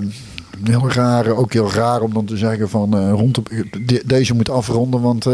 [0.64, 1.28] heel raar.
[1.36, 3.50] Ook heel raar om dan te zeggen van eh, rond op,
[3.86, 5.02] de- deze moet afronden.
[5.02, 5.34] Want eh,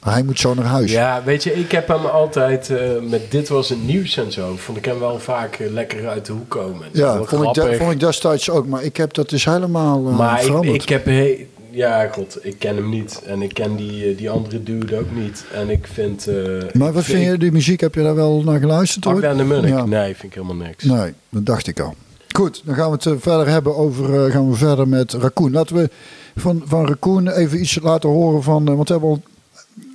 [0.00, 0.90] hij moet zo naar huis.
[0.92, 2.72] Ja, weet je, ik heb hem altijd
[3.08, 4.54] met dit was het nieuws en zo.
[4.56, 6.86] Vond ik hem wel vaak lekker uit de hoek komen.
[6.92, 8.66] Ja, vond ik, de- vond ik destijds ook.
[8.66, 11.04] Maar ik heb dat dus helemaal Maar ik, heb...
[11.04, 13.22] he- ja, god, ik ken hem niet.
[13.26, 15.44] En ik ken die, eh, die andere dude ook niet.
[15.52, 16.26] En ik vind...
[16.26, 16.34] eh,
[16.72, 19.06] maar wat vind je, die muziek, heb je daar wel naar geluisterd?
[19.06, 19.24] Ooit?
[19.24, 19.70] en de Munnik?
[19.70, 19.84] Ja.
[19.84, 20.84] Nee, vind ik helemaal niks.
[20.84, 21.94] Nee, dat dacht ik al.
[22.36, 24.30] Goed, dan gaan we het eh, verder hebben over.
[24.30, 25.52] gaan we verder met Raccoon.
[25.52, 25.90] Laten we
[26.36, 28.64] van, van Raccoon even iets laten horen van.
[28.64, 29.22] want we hebben al.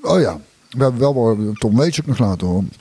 [0.02, 2.72] Oh ja, we hebben wel wel Tom Waits ook nog laten horen.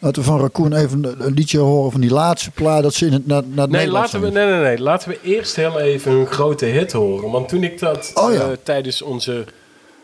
[0.00, 3.12] Laten we van Raccoon even een, liedje horen van die laatste plaat dat ze in
[3.12, 4.78] het, naar, naar het Nee, laten we, nee, nee, nee.
[4.80, 7.30] Laten we eerst heel even een grote hit horen.
[7.30, 8.40] Want toen ik dat Oh ja.
[8.40, 9.44] eh, tijdens onze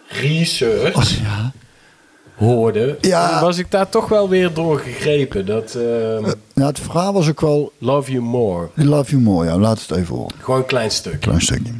[0.08, 1.52] research Oh, ja.
[2.34, 3.40] hoorde, Ja.
[3.40, 5.46] was ik daar toch wel weer door gegrepen.
[5.46, 5.76] Dat
[6.54, 7.72] ja, het verhaal was ook wel.
[7.78, 8.68] Love You More.
[8.74, 9.46] Love you more.
[9.46, 10.36] Ja, laat het even horen.
[10.40, 11.20] Gewoon een klein stuk.
[11.20, 11.72] Klein stukje.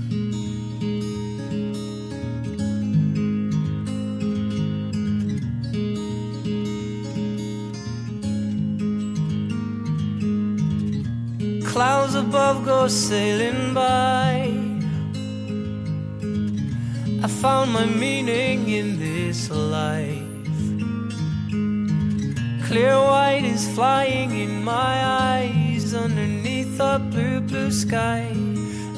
[11.75, 14.49] Clouds above go sailing by.
[17.21, 20.23] I found my meaning in this life.
[22.69, 24.95] Clear white is flying in my
[25.35, 28.31] eyes underneath a blue, blue sky.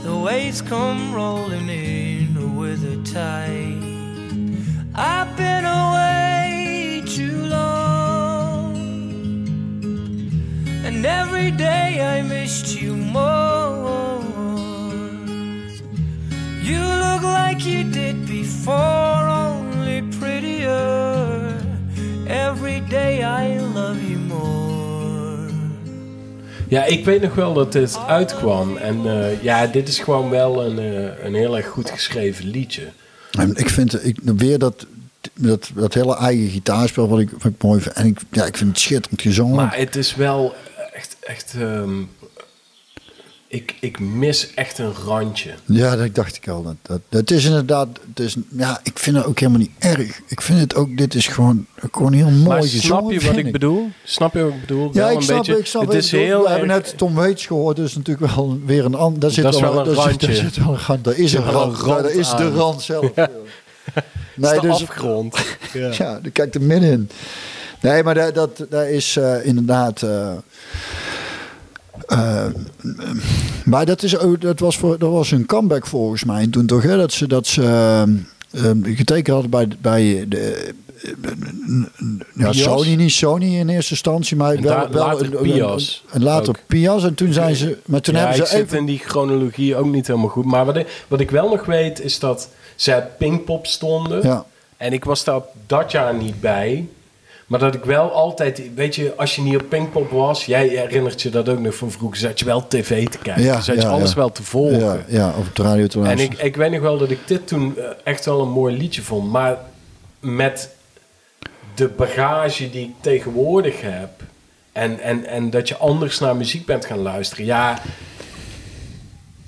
[0.03, 3.85] The waves come rolling in with a tide.
[4.95, 8.06] I've been away too long.
[10.97, 14.23] And every day I missed you more.
[16.63, 21.61] You look like you did before, only prettier.
[22.27, 25.51] Every day I love you more.
[26.69, 28.77] Ja, ik weet nog wel dat dit uitkwam.
[28.77, 32.89] En eh, ja, dit is gewoon wel een, eh, een heel erg goed geschreven liedje.
[33.39, 34.87] En ik vind ik, weer dat,
[35.35, 37.95] dat, dat hele eigen gitaarspel wat ik, wat ik mooi vind.
[37.95, 39.57] En ik, ja, ik vind het schitterend gezongen.
[39.57, 40.55] Maar het is wel
[41.27, 42.01] echt, ehm,
[43.49, 45.51] ik, ik mis echt een randje.
[45.65, 46.63] Ja, dat dacht ik al.
[46.63, 50.21] Dat, dat, het is inderdaad, het is, ja, ik vind het ook helemaal niet erg.
[50.27, 52.81] Ik vind het ook, dit is gewoon, gewoon heel mooi Maar gezongen.
[52.83, 53.89] snap je wat ik bedoel?
[54.05, 54.87] Snap je wat ik bedoel?
[54.87, 57.15] Ja, Wel ik een snap, beetje, ik snap het is heel We hebben net Tom
[57.15, 59.21] Waits gehoord, dus natuurlijk wel weer een ander.
[59.21, 60.27] Daar zit Dat is wel, wel een daar zit- randje.
[60.27, 61.05] Daar zit wel een rand.
[61.05, 61.77] Daar is een zit wel een rand.
[61.81, 63.11] rand Daar is de rand zelf.
[63.15, 63.31] Ja.
[64.35, 65.37] Nee, is de dus, afgrond.
[65.73, 65.89] Ja.
[65.93, 67.11] ja, daar kijkt er middenin.
[67.81, 70.03] Nee, maar dat, dat, dat is eh, inderdaad.
[70.03, 70.33] eh,
[72.07, 72.45] eh,
[73.65, 76.43] maar dat, is, dat, was voor, dat was een comeback volgens mij.
[76.43, 78.03] En toen toch, hè, dat ze, dat ze eh,
[78.71, 80.75] eh, getekend hadden bij, bij de.
[82.35, 82.63] ja, Pias?
[82.63, 86.59] Sony, niet Sony in eerste instantie, maar wel, wel later een- Pias En later ook.
[86.67, 87.05] Pias.
[87.05, 87.79] En toen zijn ze.
[87.85, 88.79] Maar toen ja, hebben ik ze zit even.
[88.79, 90.45] in die chronologie ook niet helemaal goed.
[90.45, 94.23] Maar wat ik, wat ik wel nog weet is dat zij op Pinkpop stonden.
[94.23, 94.45] Ja.
[94.77, 96.87] En ik was daar dat jaar niet bij.
[97.47, 101.23] Maar dat ik wel altijd, weet je, als je niet op Pinkpop was, jij herinnert
[101.23, 103.43] je dat ook nog van vroeger, zat je wel tv te kijken.
[103.43, 104.17] Ja, zat je ja, alles ja.
[104.17, 104.79] wel te volgen.
[104.79, 107.19] Ja, ja, of op de radio te En ik, ik weet nog wel dat ik
[107.27, 109.31] dit toen eh, echt wel een mooi liedje vond.
[109.31, 109.59] Maar
[110.21, 110.71] met
[111.75, 114.11] de bagage die ik tegenwoordig heb.
[114.73, 117.45] En, en, en dat je anders naar muziek bent gaan luisteren.
[117.45, 117.79] Ja,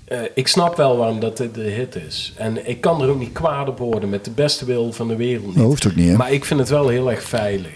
[0.08, 2.32] eh, ik snap wel waarom dat dit de hit is.
[2.36, 5.16] En ik kan er ook niet kwaad op worden met de beste wil van de
[5.16, 5.46] wereld.
[5.46, 5.54] Niet.
[5.54, 6.16] Dat hoeft ook niet, hè?
[6.16, 7.70] Maar ik vind het wel heel erg veilig.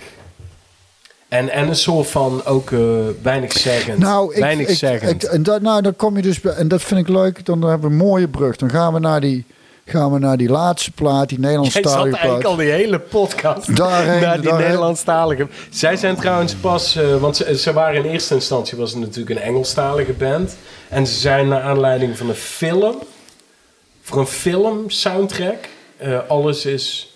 [1.29, 2.81] En, en een soort van ook eh,
[3.23, 3.99] weinig zeggend.
[3.99, 5.25] Nou, ik, weinig ik, zeggend.
[5.25, 7.45] ik- en dat, nou, dan kom je dus bij, en dat vind ik leuk.
[7.45, 8.57] Dan hebben we een mooie brug.
[8.57, 9.45] Dan gaan we naar die,
[9.85, 12.53] gaan we naar die laatste plaat, die Jij zat Nederlandstalige eigenlijk plaat.
[12.53, 14.67] al die hele podcast Daarheen, naar die daarheen.
[14.67, 15.47] Nederlandstalige.
[15.71, 19.31] Zij zijn trouwens pas, eh, want ze, ze waren in eerste instantie was het natuurlijk
[19.41, 20.57] een Engelstalige band.
[20.89, 22.95] En ze zijn naar aanleiding van een film,
[24.03, 25.69] voor een film soundtrack.
[25.97, 27.07] eh, alles is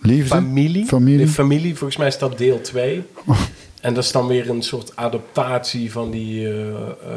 [0.00, 0.86] Liefde, familie.
[0.86, 1.18] familie.
[1.26, 3.04] De familie, volgens mij is dat deel 2.
[3.80, 6.54] En dat is dan weer een soort adaptatie van die, eh,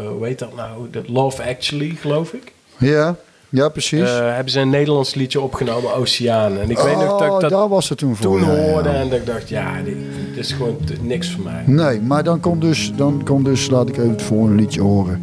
[0.07, 0.87] hoe heet dat nou?
[0.91, 2.51] Dat Love Actually, geloof ik.
[2.77, 3.15] Ja,
[3.51, 4.09] ja, precies.
[4.09, 6.57] Eh, hebben ze een Nederlands liedje opgenomen, Oceaan.
[6.57, 8.39] En ik weet nog dat oh, ik dat daar was het toen voor.
[8.39, 8.71] toen ja, ja.
[8.71, 9.95] hoorde en dat ik dacht, ja, dit,
[10.33, 11.63] dit is gewoon niks voor mij.
[11.65, 15.21] Nee, maar dan komt dus, dan komt dus, laat ik even het volgende liedje horen.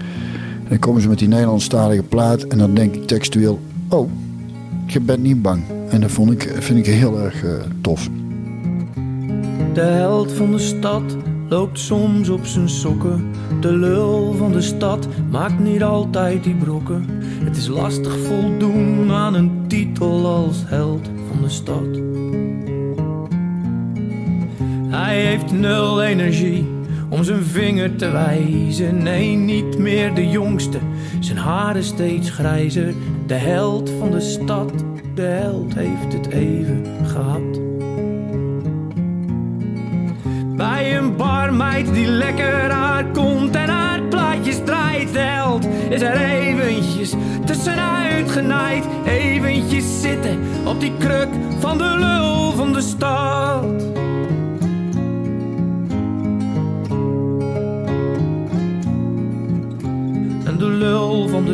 [0.68, 4.10] Dan komen ze met die Nederlandstalige plaat en dan denk ik textueel, oh,
[4.86, 5.62] je bent niet bang.
[5.90, 8.08] En dat vond ik, vind ik heel erg eh, tof.
[9.72, 11.02] De held van de stad
[11.48, 13.30] loopt soms op zijn sokken.
[13.60, 17.04] De lul van de stad maakt niet altijd die brokken.
[17.44, 22.06] Het is lastig voldoen aan een titel als held van de stad.
[24.88, 26.66] Hij heeft nul energie
[27.08, 29.02] om zijn vinger te wijzen.
[29.02, 30.78] Nee, niet meer de jongste.
[31.20, 32.94] Zijn haren steeds grijzer.
[33.26, 34.72] De held van de stad,
[35.14, 37.67] de held heeft het even gehad.
[40.58, 45.12] Bij een barmeid die lekker aankomt en haar plaatjes draait.
[45.12, 48.84] De held is er eventjes tussenuit genaaid.
[49.06, 53.88] Eventjes zitten op die kruk van de lul van de stad.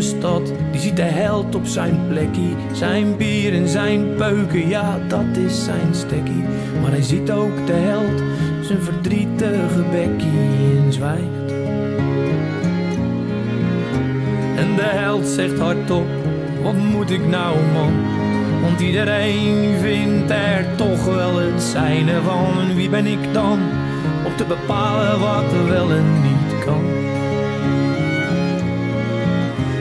[0.05, 0.53] stad.
[0.73, 2.49] Die ziet de held op zijn plekje.
[2.73, 6.45] Zijn bier en zijn peuken, ja, dat is zijn stekkie.
[6.81, 8.23] Maar hij ziet ook de held,
[8.65, 11.53] zijn verdrietige bekkie en zwijgt.
[14.57, 16.07] En de held zegt hardop,
[16.63, 17.93] wat moet ik nou man?
[18.63, 22.75] Want iedereen vindt er toch wel het zijne van.
[22.75, 23.59] Wie ben ik dan
[24.25, 26.85] om te bepalen wat wel en niet kan?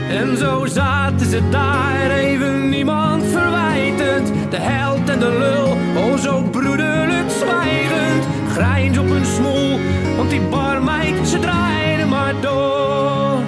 [0.09, 4.31] En zo zaten ze daar, even niemand verwijtend.
[4.49, 6.92] De held en de lul, oh zo zwijgend.
[8.53, 9.79] Grijns op hun smoel,
[10.15, 13.41] want die barmeid, ze draaiden maar door.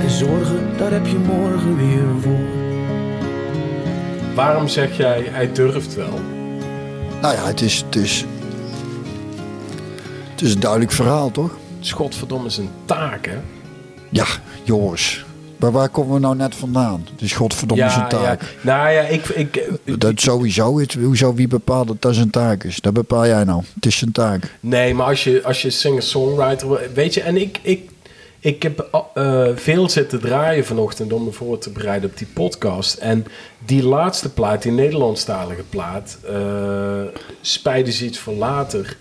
[0.00, 2.62] En zorgen, daar heb je morgen weer voor.
[4.34, 6.20] Waarom zeg jij, hij durft wel?
[7.20, 8.24] Nou ja, het is, het is,
[10.30, 11.50] het is een duidelijk verhaal, toch?
[11.76, 11.92] Het is
[12.54, 13.38] zijn taak, hè?
[14.08, 14.26] Ja,
[14.62, 15.24] Joris.
[15.64, 17.06] Maar waar komen we nou net vandaan?
[17.12, 18.40] Het is godverdomme zijn taak.
[18.42, 18.48] Ja.
[18.60, 19.28] Nou ja, ik...
[19.28, 20.78] ik, Dat sowieso.
[20.78, 22.80] Het, hoezo, wie bepaalt dat dat zijn taak is?
[22.80, 23.62] Dat bepaal jij nou.
[23.74, 24.56] Het is zijn taak.
[24.60, 26.80] Nee, maar als je, als je singer-songwriter...
[26.94, 27.90] Weet je, en ik, ik,
[28.38, 32.94] ik heb eh, veel zitten draaien vanochtend om me voor te bereiden op die podcast.
[32.94, 33.26] En
[33.66, 36.18] die laatste plaat, die Nederlandstalige plaat...
[36.26, 37.02] eh
[37.40, 38.96] Spijden ze iets voor later...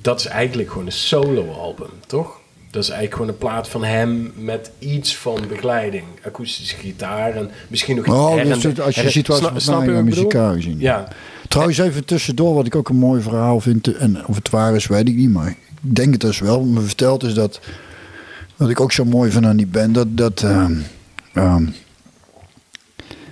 [0.00, 2.42] Dat is eigenlijk gewoon een solo-album, toch?
[2.74, 6.04] Dat is eigenlijk gewoon een plaat van hem met iets van begeleiding.
[6.26, 8.08] Akoestische gitaar en misschien nog...
[8.08, 10.52] Oh, her dus het- als je her- ziet wat Sna- wat snap je mij muzikaal
[10.52, 10.78] gezien.
[10.78, 11.08] Ja,
[11.48, 13.96] Trouwens, even tussendoor, wat ik ook een mooi verhaal vind.
[13.96, 15.30] En of het waar is, weet ik niet.
[15.30, 16.58] Maar ik denk het dus wel.
[16.58, 17.60] Wat me verteld is dat.
[18.56, 19.94] Wat ik ook zo mooi vind aan die band.
[19.94, 20.06] Dat.
[20.16, 20.74] dat ehm,
[21.32, 21.66] ehm,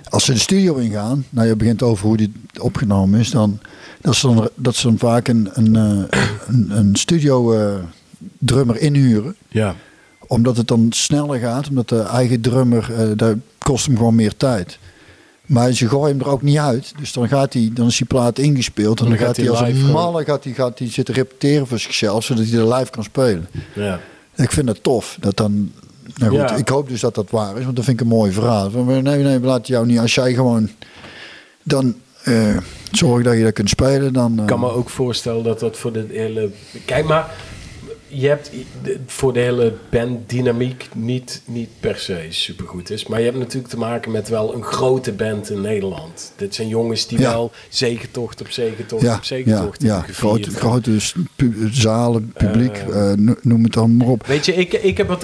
[0.09, 1.25] als ze de studio ingaan.
[1.29, 3.29] Nou, je begint over hoe die opgenomen is.
[3.31, 3.59] Dan.
[4.01, 7.75] Dat ze dan, dat ze dan vaak een, een, eh, een, een studio eh,
[8.45, 9.75] drummer inhuren ja.
[10.27, 14.35] omdat het dan sneller gaat, omdat de eigen drummer, eh dat kost hem gewoon meer
[14.37, 14.79] tijd.
[15.45, 16.93] Maar ze gooien hem er ook niet uit.
[16.99, 18.99] Dus dan, gaat hij, dan is die plaat ingespeeld.
[18.99, 22.23] En dan, gaat hij als een malle gaat hij, gaat hij zitten repeteren voor zichzelf,
[22.23, 23.47] zodat hij er live kan spelen.
[23.75, 23.99] ja.
[24.35, 25.17] Ik vind dat tof.
[25.19, 25.71] Dat dan,
[26.15, 26.55] nou goed, Ja.
[26.55, 28.69] Ik hoop dus dat dat waar is, want dat vind ik een mooi verhaal.
[28.69, 29.99] Nee, nee, laten jou niet.
[29.99, 30.69] Als jij gewoon
[31.63, 32.57] dan eh
[32.91, 34.33] zorg dat je dat kunt spelen, dan...
[34.33, 36.49] Ik eh, kan me ook voorstellen dat dat voor de hele...
[36.85, 37.31] Kijk, maar
[38.13, 38.51] je hebt
[39.05, 43.07] voor de hele banddynamiek niet, niet per se supergoed is.
[43.07, 46.33] Maar je hebt natuurlijk te maken met wel een grote band in Nederland.
[46.35, 47.29] Dit zijn jongens die Ja.
[47.31, 50.97] wel zegentocht op zegentocht ja, op ja, zegentocht ja, hebben grote, grote
[51.35, 54.25] pu- zalen, publiek, Eh, eh, no- noem het dan maar op.
[54.27, 55.23] Weet je, ik, ik heb wat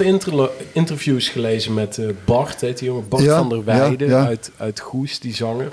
[0.72, 3.08] interviews gelezen met eh, Bart, heet die jongen.
[3.08, 4.26] Bart Ja, van der Weijden ja, ja.
[4.26, 5.72] Uit, uit Goes, die zanger.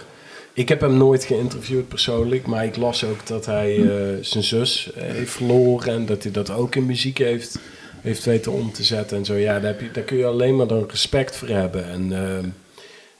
[0.57, 3.87] Ik heb hem nooit geïnterviewd persoonlijk, maar ik las ook dat hij Hm.
[3.89, 7.59] eh, zijn zus eh, heeft verloren en dat hij dat ook in muziek heeft,
[8.01, 9.33] heeft weten om te zetten en zo.
[9.33, 11.89] Ja, daar, heb je, daar kun je alleen maar dan respect voor hebben.
[11.89, 12.11] En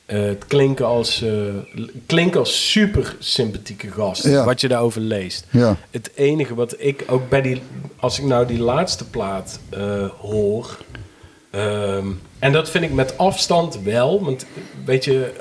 [0.06, 1.24] eh, het klinken als,
[2.06, 4.46] klinken als super sympathieke gast, Ja.
[4.46, 5.46] wat je daarover leest.
[5.50, 5.78] Ja.
[5.92, 7.62] Het enige wat ik ook bij die,
[8.00, 9.60] als ik nou die laatste plaat
[10.20, 10.78] hoor,
[11.50, 12.08] ehm,
[12.40, 14.46] en dat vind ik met afstand wel, want
[14.86, 15.32] weet je,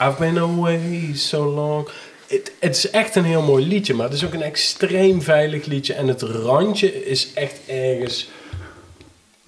[0.00, 1.88] I've been away so long.
[2.26, 5.66] Het, het is echt een heel mooi liedje, maar het is ook een extreem veilig
[5.66, 8.28] liedje en het randje is echt ergens,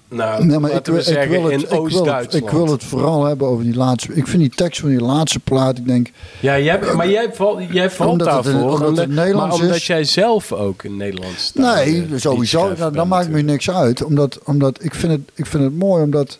[0.09, 2.45] nou, Nee, maar ik laten we ik, zeggen wil het, in ik, wil het, Oost-Duitsland.
[2.45, 4.13] ik wil het vooral hebben over die laatste.
[4.13, 6.11] Ik vind die tekst van die laatste plaat, ik denk.
[6.39, 9.75] Ja, jij, maar jij valt, jij valt Omdat het daarvoor, omdat het Nederlands maar omdat
[9.75, 9.87] is.
[9.87, 12.73] jij zelf ook een Nederlands Nee, sowieso.
[12.77, 14.03] Nou, dan maakt me niks uit.
[14.03, 16.39] Omdat, omdat ik, vind het, ik vind het mooi, omdat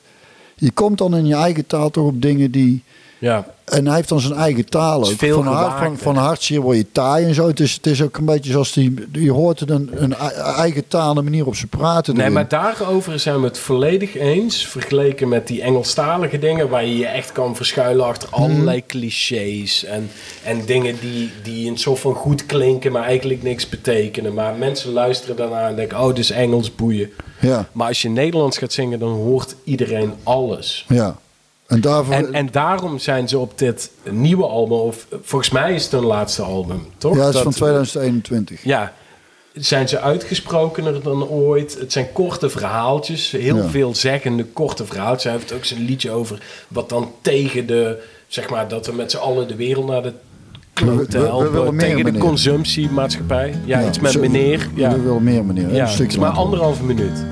[0.56, 2.84] je komt dan in je eigen taal toch op dingen die.
[3.20, 5.14] Ja, En hij heeft dan zijn eigen taal ook.
[5.18, 7.48] veel van, hart, van, hartzeer word je taai en zo.
[7.48, 8.94] Het is, het is ook een beetje zoals die.
[9.12, 12.14] Je hoort een, een ei- eigen taal en manier op ze praten.
[12.14, 12.34] Nee, erin.
[12.34, 14.68] maar daarover zijn we het volledig eens.
[14.68, 18.42] Vergeleken met die Engelstalige dingen, waar je je echt kan verschuilen achter Mhm.
[18.42, 19.84] allerlei clichés.
[19.86, 20.10] En,
[20.44, 24.34] en dingen die, die een soort van goed klinken, maar eigenlijk niks betekenen.
[24.34, 27.10] Maar mensen luisteren daarna en denken: oh, dit is Engels boeien.
[27.40, 30.86] Ja, Maar als je Nederlands gaat zingen, dan hoort iedereen alles.
[30.88, 31.18] ja.
[31.68, 32.14] En daarvoor.
[32.14, 36.06] En, en daarom zijn ze op dit nieuwe album, of volgens mij is het hun
[36.06, 37.16] laatste album, toch?
[37.16, 38.64] ja, het is Dat- van 2021.
[38.64, 38.94] Ja,
[39.54, 41.80] zijn ze uitgesprokener dan ooit.
[41.80, 43.68] Het zijn korte verhaaltjes, heel Ja.
[43.70, 45.24] veelzeggende korte verhaaltjes.
[45.24, 49.12] Hij heeft ook zijn liedje over wat dan tegen de, zeg maar, dat we met
[49.12, 50.14] z'n allen de wereld naar de
[50.74, 51.52] We- we- klote we helpen.
[51.52, 52.22] willen meer, tegen de meneer.
[52.22, 53.56] consumptiemaatschappij.
[53.66, 54.70] Ja, iets met meneer.
[54.76, 55.74] Ja, We willen meer meneer.
[55.74, 57.26] ja maar anderhalve minuut.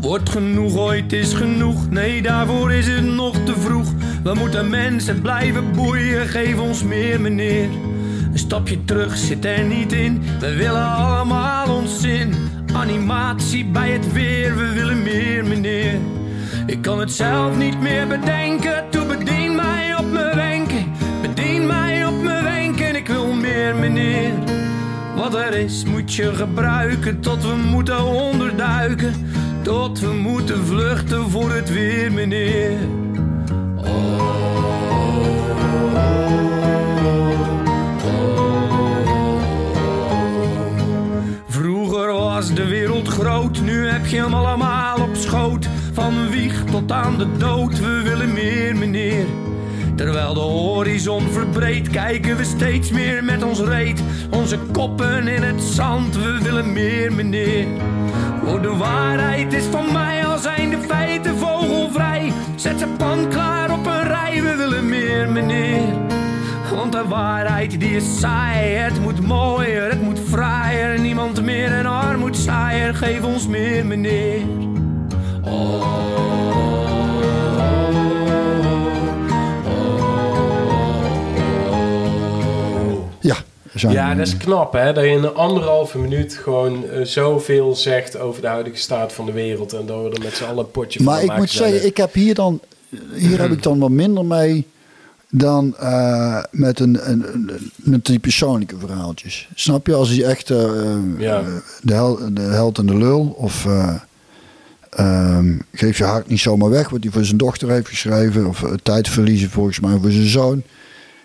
[0.00, 3.92] Wordt genoeg ooit is genoeg, nee daarvoor is het nog te vroeg.
[4.22, 7.68] We moeten mensen blijven boeien, geef ons meer meneer.
[8.32, 12.34] Een stapje terug zit er niet in, we willen allemaal ons zin.
[12.72, 15.98] Animatie bij het weer, we willen meer meneer.
[16.66, 18.84] Ik kan het zelf niet meer bedenken.
[18.90, 20.92] Toe bedien mij op mijn wenken.
[21.22, 22.96] Bedien mij op mijn wenken.
[22.96, 24.32] Ik wil meer, meneer.
[25.16, 29.14] Wat er is moet je gebruiken tot we moeten onderduiken.
[29.62, 32.78] Tot we moeten vluchten voor het weer, meneer.
[41.48, 45.68] Vroeger was de wereld groot, nu heb je hem allemaal op schoot.
[45.92, 49.26] Van wieg tot aan de dood, we willen meer, meneer.
[49.94, 54.02] Terwijl de horizon verbreedt, kijken we steeds meer met ons reet.
[54.30, 57.66] Onze koppen in het zand, we willen meer, meneer.
[58.46, 62.32] Oh, de waarheid is van mij, al zijn de feiten vogelvrij.
[62.56, 65.94] Zet ze pan klaar op een rij, we willen meer, meneer.
[66.74, 71.00] Want de waarheid die is saai, het moet mooier, het moet fraaier.
[71.00, 74.40] Niemand meer een armoedzaaier, geef ons meer, meneer.
[75.44, 76.99] Ja,
[83.80, 84.92] zijn Ja, dat is knap hè.
[84.92, 89.26] Dat je in een anderhalve minuut gewoon eh, zoveel zegt over de huidige staat van
[89.26, 89.72] de wereld.
[89.72, 91.96] En dat we er met z'n allen een potje van Maar ik moet zeggen, ik
[91.96, 92.60] heb hier dan,
[93.14, 94.66] hier heb ik dan wat minder mee
[95.32, 99.48] dan eh, met, een, een, een- met die persoonlijke verhaaltjes.
[99.54, 99.94] Snap je?
[99.94, 100.68] Als hij echt eh,
[101.18, 101.42] Ja.
[101.82, 103.66] de, hel, de held en de lul of
[104.90, 108.64] ehm, geef je hart niet zomaar weg, wat hij voor zijn dochter heeft geschreven, of
[108.82, 110.62] tijd verliezen volgens mij voor zijn zoon.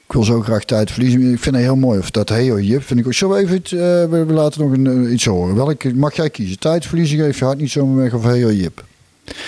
[0.07, 1.21] Ik wil zo graag tijd verliezen.
[1.33, 1.99] Ik vind het heel mooi.
[1.99, 3.13] Of dat Heo Jip vind ik ook.
[3.13, 5.55] Zullen we even eh, we, laten nog een, eh, iets horen.
[5.55, 6.59] Welke mag jij kiezen?
[6.59, 8.83] Tijd verliezen, geef je hart niet zomaar weg of Heo Jip?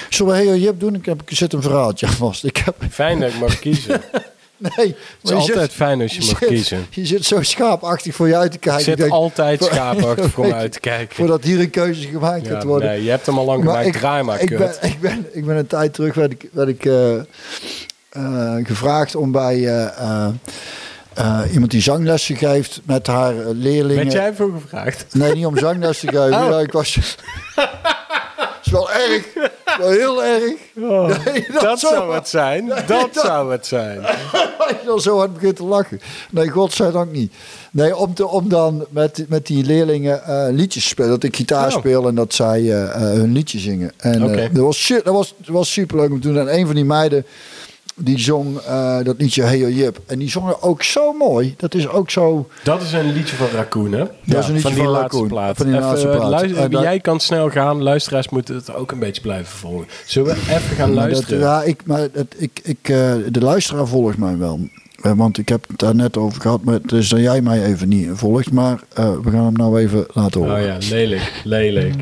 [0.09, 0.95] Zullen we Heo Jip doen?
[0.95, 2.43] Ik, heb, ik zit een verhaaltje vast.
[2.45, 4.01] Ik heb, Fijn dat ik mag kiezen.
[4.57, 6.85] nee, Het is maar je altijd zit- fijn als je mag zit- kiezen.
[6.89, 8.79] Je zit zo schaapachtig voor je uit te kijken.
[8.81, 11.15] Ik zit denk, altijd schaapachtig voor me uit te kijken.
[11.15, 12.89] Voordat hier een keuze gemaakt Ja, gaat worden.
[12.89, 13.93] nee, je hebt hem al lang gemaakt.
[13.93, 14.57] Draai maar, ik, kut.
[14.57, 16.93] ben, ik, ben, ik ben een tijd terug werd ik, werd ik eh,
[18.17, 20.27] eh, gevraagd om bij eh,
[21.13, 23.95] eh, iemand die zanglessen geeft met haar leerlingen.
[24.03, 25.05] Werd jij voor gevraagd?
[25.13, 26.25] Nee, niet om zangles te geven.
[26.43, 26.49] Oh.
[26.49, 26.97] Ja, ik was.
[28.65, 29.25] is wel erg.
[29.77, 30.53] Wel heel erg.
[31.25, 32.67] Nee, Dat zo- zou het zijn.
[32.67, 34.05] Dat dat- zou het zijn.
[34.57, 35.99] Als je dan zo hard begint te lachen.
[36.31, 37.33] Nee, godzijdank niet.
[37.71, 40.21] Nee, om, te, om dan met, met die leerlingen
[40.55, 41.09] liedjes te spelen.
[41.09, 41.77] Dat ik gitaar Oh.
[41.77, 43.91] speel en dat zij hun liedje zingen.
[43.97, 44.19] En
[44.53, 46.39] dat, was, su- dat, was, dat was super leuk om te doen.
[46.47, 47.25] En een van die meiden
[47.99, 49.99] die zong eh, dat liedje Hey Yo Jip.
[50.05, 51.53] En die zongen ook zo mooi.
[51.57, 52.47] Dat is ook zo...
[52.63, 54.03] Dat is een liedje van Raccoon, hè?
[54.23, 55.27] Dat is een liedje van die van laatste Raccoon.
[55.27, 55.57] plaat.
[55.57, 56.29] Van die Even, laatste eh, plaat.
[56.29, 57.83] luister- jij kan snel gaan.
[57.83, 59.87] Luisteraars moeten het ook een beetje blijven volgen.
[60.05, 61.39] Zullen we even gaan dat, luisteren?
[61.39, 64.59] ja, ik, maar dat, ik, ik, eh, de luisteraar volgt mij wel.
[65.01, 66.63] Want ik heb het daar net over gehad.
[66.63, 68.51] Maar het is dat jij mij even niet volgt.
[68.51, 70.55] Maar eh, we gaan hem nou even laten horen.
[70.55, 71.93] Oh ja, lelijk, lelijk.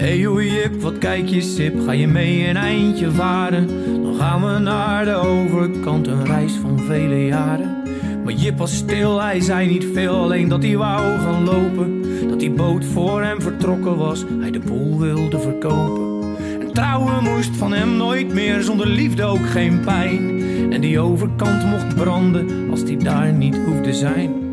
[0.00, 3.66] Hey joh Jip, wat kijk je sip, ga je mee een eindje varen?
[4.02, 7.82] Dan gaan we naar de overkant, een reis van vele jaren.
[8.24, 12.02] Maar Jip was stil, hij zei niet veel, alleen dat hij wou gaan lopen.
[12.28, 16.36] Dat die boot voor hem vertrokken was, hij de boel wilde verkopen.
[16.60, 20.42] En trouwen moest van hem nooit meer, zonder liefde ook geen pijn.
[20.72, 24.49] En die overkant mocht branden, als die daar niet hoefde zijn.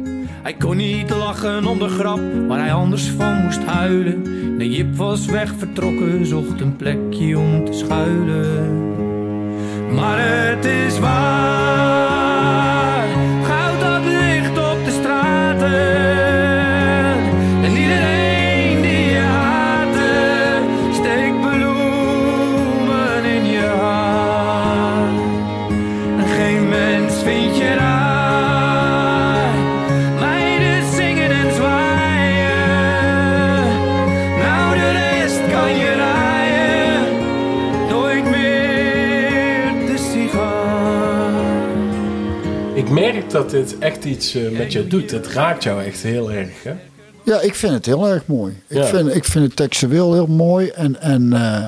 [0.47, 4.23] Hij kon niet lachen om de grap waar hij anders van moest huilen.
[4.57, 8.95] De Jip was weg vertrokken, zocht een plekje om te schuilen.
[9.93, 11.87] Maar het is waar,
[13.43, 15.96] goud dat ligt op de straten.
[43.31, 45.11] Dat dit echt iets eh, met je doet.
[45.11, 46.73] Het raakt jou echt heel erg, hè?
[47.23, 48.53] Ja, ik vind het heel erg mooi.
[48.67, 50.67] Ik, vind, ik vind het textueel heel mooi.
[50.67, 51.65] En, en eh,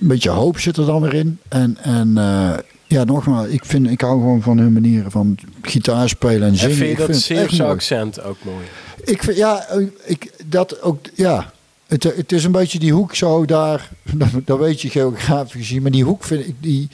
[0.00, 1.38] een beetje hoop zit er dan weer in.
[1.48, 2.52] En, en eh,
[2.86, 6.56] ja, nogmaals, ik, vind, ik hou gewoon van hun manieren van gitaar spelen en En
[6.56, 6.76] zingen.
[6.76, 7.74] vind je Ik dat Zeeuwse mooi.
[7.74, 8.64] accent ook mooi?
[9.04, 9.66] Ik vind, ja,
[10.04, 11.52] ik, dat ook, ja.
[11.86, 15.82] Het, het is een beetje die hoek zo daar, dat, dat weet je geografisch gezien,
[15.82, 16.88] maar die hoek vind ik, die,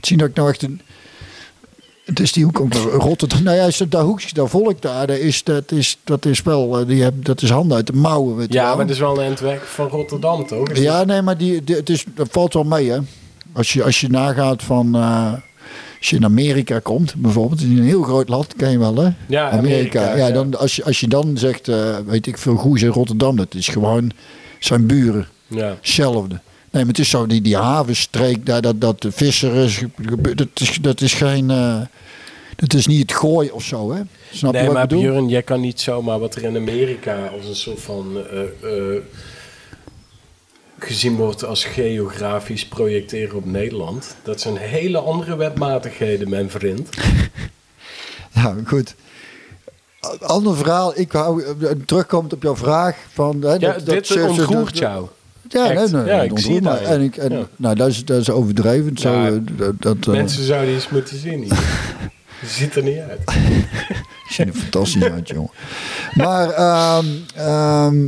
[0.00, 0.80] zien dat ik nou echt een,
[2.08, 5.16] het is die hoek ook naar Rotterdam, nou ja, dat, hoekje, dat volk daar, dat
[5.16, 8.36] is, dat is, dat is wel, eh, die hebben, dat is handen uit de mouwen,
[8.36, 8.70] weet Ja, wel.
[8.76, 10.68] maar het is wel een endweg van Rotterdam, toch?
[10.68, 12.98] Is Ja, nee, maar die, die- het is, dat valt wel mee, hè.
[13.52, 15.32] Als je, als je nagaat van, eh,
[15.98, 19.10] Als je in Amerika komt, bijvoorbeeld, in een heel groot land, ken je wel hè?
[19.26, 20.30] Ja, Amerika, ja, ja.
[20.32, 23.54] dan, als, je, als je dan zegt, eh, weet ik veel, Goes in Rotterdam, dat
[23.54, 24.10] is gewoon
[24.58, 25.26] zijn buren.
[25.46, 25.74] Ja.
[25.80, 26.40] Hetzelfde.
[26.70, 29.82] Nee, maar het is zo, die, die havenstreek, daar, dat, dat de visser is,
[30.34, 31.80] dat is, dat is geen, eh,
[32.56, 34.00] dat is niet het gooi of zo, hè?
[34.32, 35.04] Snap je Nee, wat maar ik bedoel?
[35.04, 39.02] Björn, jij kan niet zomaar wat er in Amerika als een soort van eh, eh,
[40.78, 44.16] gezien wordt als geografisch projecteren op Nederland.
[44.22, 46.88] Dat zijn hele andere wetmatigheden, mijn vriend.
[48.34, 48.94] Ja, goed.
[50.20, 51.44] Ander verhaal, ik hou,
[51.86, 53.42] terugkomt op jouw vraag van...
[53.42, 54.08] Hè, Ja, dat, dit
[54.48, 55.08] dat- jou.
[55.48, 56.86] Ja, nee, nee, Ja, dat ik zie het aan je.
[56.86, 57.46] En ik, en, Ja.
[57.56, 58.98] Nou, dat is, dat is overdreven.
[58.98, 59.26] Zo, Ja.
[59.26, 61.52] eh, dat, dat, eh, Mensen zouden iets moeten zien hier.
[62.40, 63.20] Je ziet er niet uit.
[64.34, 65.50] ziet er fantastisch uit, jongen.
[66.14, 66.46] Maar,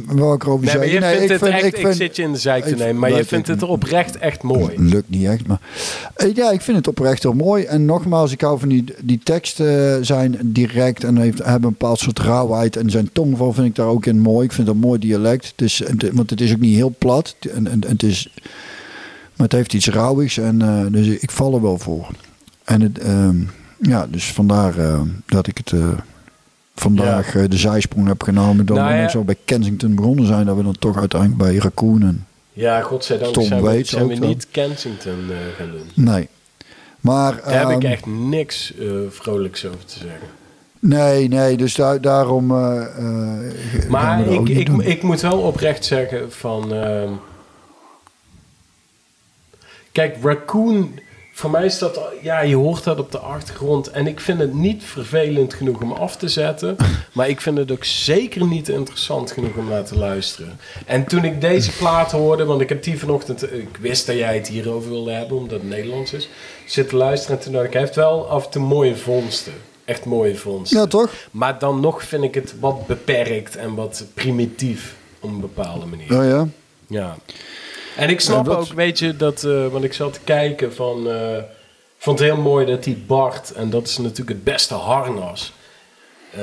[0.07, 0.93] wat wou ik erover Nee, maar zeggen?
[0.93, 2.99] je Nee, vindt het echt, ik, vind- zit je in de zijk te ik- nemen,
[2.99, 4.75] maar je vindt ik het oprecht echt mooi.
[4.77, 5.61] Lukt niet echt, maar...
[6.15, 7.65] Eh, Ja, ik vind het oprecht heel mooi.
[7.65, 11.99] En nogmaals, ik hou van die, die teksten zijn direct en heeft, hebben een bepaald
[11.99, 12.77] soort rauwheid.
[12.77, 14.45] En zijn tongval vind ik daar ook in mooi.
[14.47, 15.47] Ik vind dat een mooi dialect.
[15.57, 17.37] Het is, want het is ook niet heel plat.
[17.41, 18.29] En, en, en het is,
[19.37, 20.39] maar het heeft iets rauwigs.
[20.39, 22.09] En, eh, dus ik val er wel voor.
[22.65, 23.37] En het, ehm,
[23.81, 25.73] ja, dus vandaar eh, dat ik het...
[26.81, 28.67] Vandaag eh, de zijsprong heb genomen.
[28.67, 29.09] Dan Nou ja.
[29.09, 30.47] zo bij Kensington begonnen zijn.
[30.47, 34.15] Dat we dan toch uiteindelijk bij Raccoon en Ja, godzijdank Tom zijn we, zijn we
[34.15, 36.05] niet Kensington eh, gaan doen.
[36.05, 36.29] Nee.
[37.01, 40.29] Maar, Daar heb ik ehm, echt niks eh, vrolijks over te zeggen.
[40.79, 42.47] Nee, nee, dus daar, daarom.
[43.89, 44.81] Maar ik, ik, doen.
[44.83, 46.75] ik moet wel oprecht zeggen van...
[46.75, 47.13] ehm,
[49.93, 50.99] kijk, Raccoon...
[51.41, 52.01] Voor mij is dat...
[52.23, 53.91] Ja, je hoort dat op de achtergrond.
[53.91, 56.77] En ik vind het niet vervelend genoeg om af te zetten.
[57.13, 60.59] maar ik vind het ook zeker niet interessant genoeg om naar te luisteren.
[60.87, 62.45] En toen ik deze plaat hoorde...
[62.45, 63.53] Want ik heb die vanochtend...
[63.53, 66.29] Ik wist dat jij het hierover wilde hebben, omdat het Nederlands is.
[66.67, 67.73] Zit te luisteren en toen dacht ik...
[67.73, 69.53] Hij heeft wel af en toe mooie vondsten.
[69.85, 70.79] Echt mooie vondsten.
[70.79, 71.13] Ja, toch?
[71.31, 76.13] Maar dan nog vind ik het wat beperkt en wat primitief op een bepaalde manier.
[76.13, 76.49] Ja, ja.
[76.87, 77.17] Ja.
[78.01, 81.45] En ik snap ook, weet je, dat, eh, want ik zat te kijken van, ik
[81.99, 85.53] vond het heel mooi dat die Bart, en dat is natuurlijk het beste harnas,
[86.31, 86.41] eh,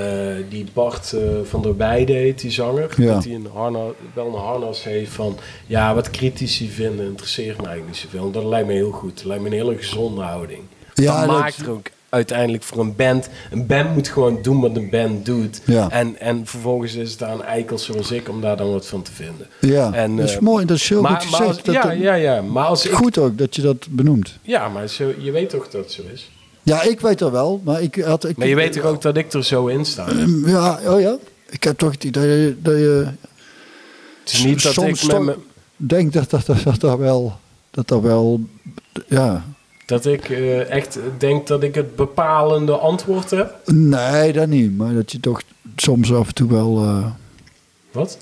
[0.49, 3.13] die Bart van der Weijden heet, die zanger, Ja.
[3.13, 5.37] dat hij een harnas, wel een harnas heeft van,
[5.67, 8.31] ja, wat critici vinden interesseert mij eigenlijk niet zoveel.
[8.31, 10.61] Dat lijkt me heel goed, dat lijkt me een hele gezonde houding.
[10.93, 13.29] Ja, dat dat- maakt er ook uiteindelijk voor een band.
[13.51, 15.61] Een band moet gewoon doen wat een band doet.
[15.65, 15.89] Ja.
[15.89, 19.11] En, en vervolgens is het aan eikels zoals ik om daar dan wat van te
[19.11, 19.47] vinden.
[19.61, 20.65] Ja, En, dat is eh, mooi.
[20.65, 21.67] Dat is heel maar, goed maar gezegd.
[21.67, 22.91] als, dat ja, ja, ja, maar als ik...
[22.91, 24.37] Goed ook dat je dat benoemt.
[24.41, 26.29] Ja, maar zo, je weet toch dat het zo is?
[26.63, 27.61] Ja, ik weet dat wel.
[27.63, 30.07] Maar, ik had, ik, Maar je weet toch ook dat ik er zo in sta?
[30.45, 31.17] Ja, oh ja.
[31.49, 33.07] Ik heb toch het idee dat je...
[34.23, 35.35] Het is niet dat soms ik met toch me,
[35.75, 37.39] denk dat dat, dat, dat, dat wel...
[37.71, 38.39] Dat dat wel...
[39.07, 39.45] Ja.
[39.87, 43.55] Dat ik eh, echt denk dat ik het bepalende antwoord heb.
[43.65, 44.77] Nee, dat niet.
[44.77, 45.41] Maar dat je toch
[45.75, 46.77] soms af en toe wel...
[46.83, 47.05] eh,
[47.91, 48.17] Wat?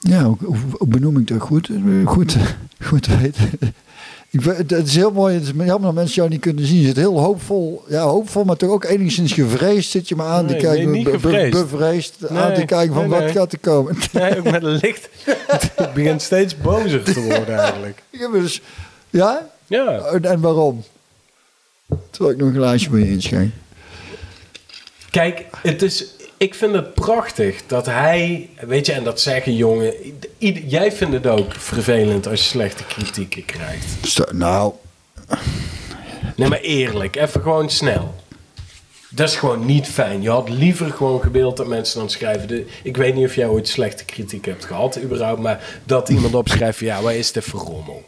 [0.00, 0.56] Ja, hoe,
[0.88, 1.70] benoem ik dat goed?
[2.04, 2.36] Goed,
[2.88, 3.50] goed weten.
[4.30, 5.34] Ik, het is heel mooi.
[5.34, 6.80] Het is jammer dat mensen jou niet kunnen zien.
[6.80, 7.84] Je zit heel hoopvol.
[7.88, 10.90] Ja, hoopvol, maar toch ook enigszins gevreesd zit je maar aan Nee, te kijken.
[10.90, 13.96] nee, be- be- bevreesd aan te kijken van wat gaat er komen.
[14.12, 15.08] Nee, ook met een licht.
[15.86, 18.02] ik begin steeds bozer te worden eigenlijk.
[18.10, 18.60] Heb dus,
[19.10, 19.50] ja?
[19.72, 19.98] Ja.
[19.98, 20.84] En, en waarom?
[22.10, 23.52] Terwijl ik nog een glaasje voor je inschenk.
[25.10, 26.04] Kijk, het is,
[26.36, 29.94] ik vind het prachtig dat hij, weet je, en dat zeggen jongen,
[30.38, 33.86] ieder- jij vindt het ook vervelend als je slechte kritieken krijgt.
[34.02, 34.72] Sto- Nou,
[36.36, 38.14] Nee, maar eerlijk, even gewoon snel.
[39.10, 40.22] Dat is gewoon niet fijn.
[40.22, 42.48] Je had liever gewoon gewild dat mensen dan schrijven.
[42.48, 46.34] De, ik weet niet of jij ooit slechte kritiek hebt gehad, überhaupt, maar dat iemand
[46.34, 48.04] opschrijft: van, ja, wat is dit voor rommel?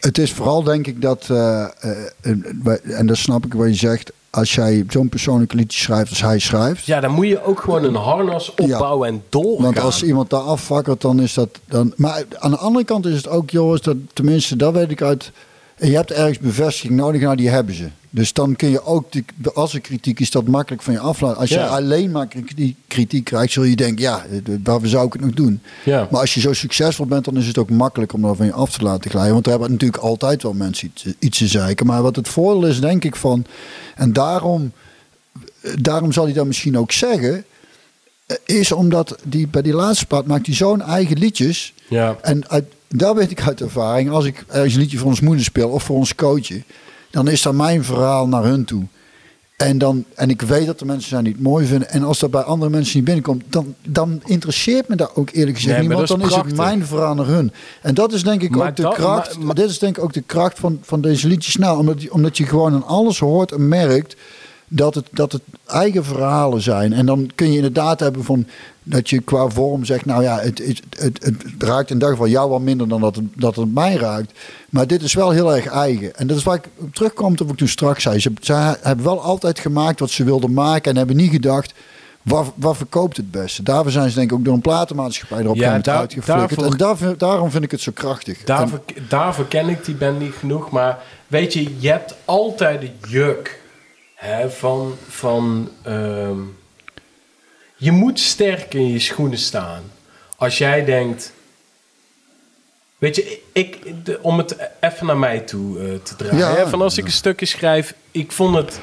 [0.00, 4.12] Het is vooral denk ik dat, eh, eh, en dat snap ik wat je zegt,
[4.30, 7.84] als jij zo'n persoonlijk liedje schrijft als hij schrijft, Ja, dan moet je ook gewoon
[7.84, 9.64] een harnas opbouwen en doorgaan.
[9.64, 11.92] Want als iemand daar afvakkert, dan is dat dan.
[11.96, 15.32] Maar aan de andere kant is het ook, jongens, dat tenminste, dat weet ik uit.
[15.76, 17.88] En je hebt ergens bevestiging nodig, nou die hebben ze.
[18.10, 21.40] Dus dan kun je ook, die, als er kritiek is, dat makkelijk van je aflaten.
[21.40, 24.24] Als je alleen maar kritiek, kritiek krijgt, zul je denken, ja,
[24.62, 25.60] waarvoor zou ik het nog doen?
[25.84, 26.08] Ja.
[26.10, 28.52] Maar als je zo succesvol bent, dan is het ook makkelijk om dat van je
[28.52, 29.32] af te laten glijden.
[29.32, 31.86] Want er hebben natuurlijk altijd wel mensen iets, iets te zeiken.
[31.86, 33.44] Maar wat het voordeel is, denk ik van,
[33.94, 34.72] en daarom,
[35.80, 37.44] daarom zal hij dat misschien ook zeggen,
[38.26, 41.74] eh, is omdat die, bij die laatste plaat maakt hij zo'n eigen liedjes.
[41.88, 42.16] Ja.
[42.22, 42.64] En uit,
[42.98, 45.82] daar weet ik uit ervaring, als ik ergens een liedje voor ons moeder speel of
[45.82, 46.62] voor ons coachje,
[47.10, 48.82] dan is dat mijn verhaal naar hun toe.
[49.56, 51.88] En, dan, en ik weet dat er mensen zijn die het mooi vinden.
[51.90, 55.56] En als dat bij andere mensen niet binnenkomt, dan, dan interesseert me dat ook eerlijk
[55.56, 55.96] gezegd Nee, niet.
[55.96, 57.52] Want dat dan is is het mijn verhaal naar hun.
[57.82, 59.36] En dat is denk ik Maar ook de dat- kracht.
[59.36, 61.56] maar- maar- dit is denk ik ook de kracht van, van deze liedjes.
[61.56, 64.16] Nou, omdat, je- omdat je gewoon aan alles hoort en merkt
[64.68, 66.92] dat het, dat het eigen verhalen zijn.
[66.92, 68.46] En dan kun je inderdaad hebben van
[68.86, 72.28] dat je qua vorm zegt, nou ja, het, het, het, het raakt in dat geval
[72.28, 74.38] jou wel minder dan dat het, dat het mij raakt.
[74.70, 76.16] Maar dit is wel heel erg eigen.
[76.16, 78.18] En dat is waar ik op terugkom op wat ik toen straks zei.
[78.20, 81.74] Ze, ze hebben wel altijd gemaakt wat ze wilden maken en hebben niet gedacht.
[82.22, 83.62] Wat, wat verkoopt het beste?
[83.62, 86.78] Daarvoor zijn ze denk ik ook door een platenmaatschappij erop Ja, daar- uitgeflikkerd.
[86.78, 88.38] daarvoor- En daarom vind ik het zo krachtig.
[88.38, 90.70] En- Daarvoor, daarvoor ken ik die band niet genoeg.
[90.70, 93.60] Maar weet je, je hebt altijd de juk
[94.14, 94.92] hè, van...
[95.08, 96.38] van ehm,
[97.76, 99.82] je moet sterk in je schoenen staan.
[100.36, 101.32] Als jij denkt...
[102.98, 106.38] Weet je, ik, de- om het even naar mij toe eh, te draaien.
[106.38, 106.54] Ja.
[106.54, 107.94] hè, van als ik een stukje schrijf...
[108.10, 108.80] Ik, vond het,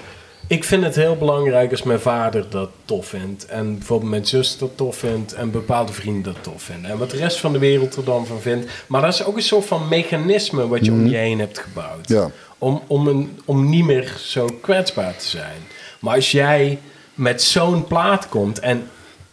[0.47, 3.45] ik vind het heel belangrijk als mijn vader dat tof vindt.
[3.45, 5.33] En bijvoorbeeld mijn zus dat tof vindt.
[5.33, 6.91] En bepaalde vrienden dat tof vinden.
[6.91, 8.71] En wat de rest van de wereld er dan van vindt.
[8.87, 12.07] Maar dat is ook een soort van mechanisme wat je om je heen hebt gebouwd.
[12.07, 12.31] Ja.
[12.57, 15.61] Om, om, een, om niet meer zo kwetsbaar te zijn.
[15.99, 16.79] Maar als jij
[17.13, 18.87] met zo'n plaat komt en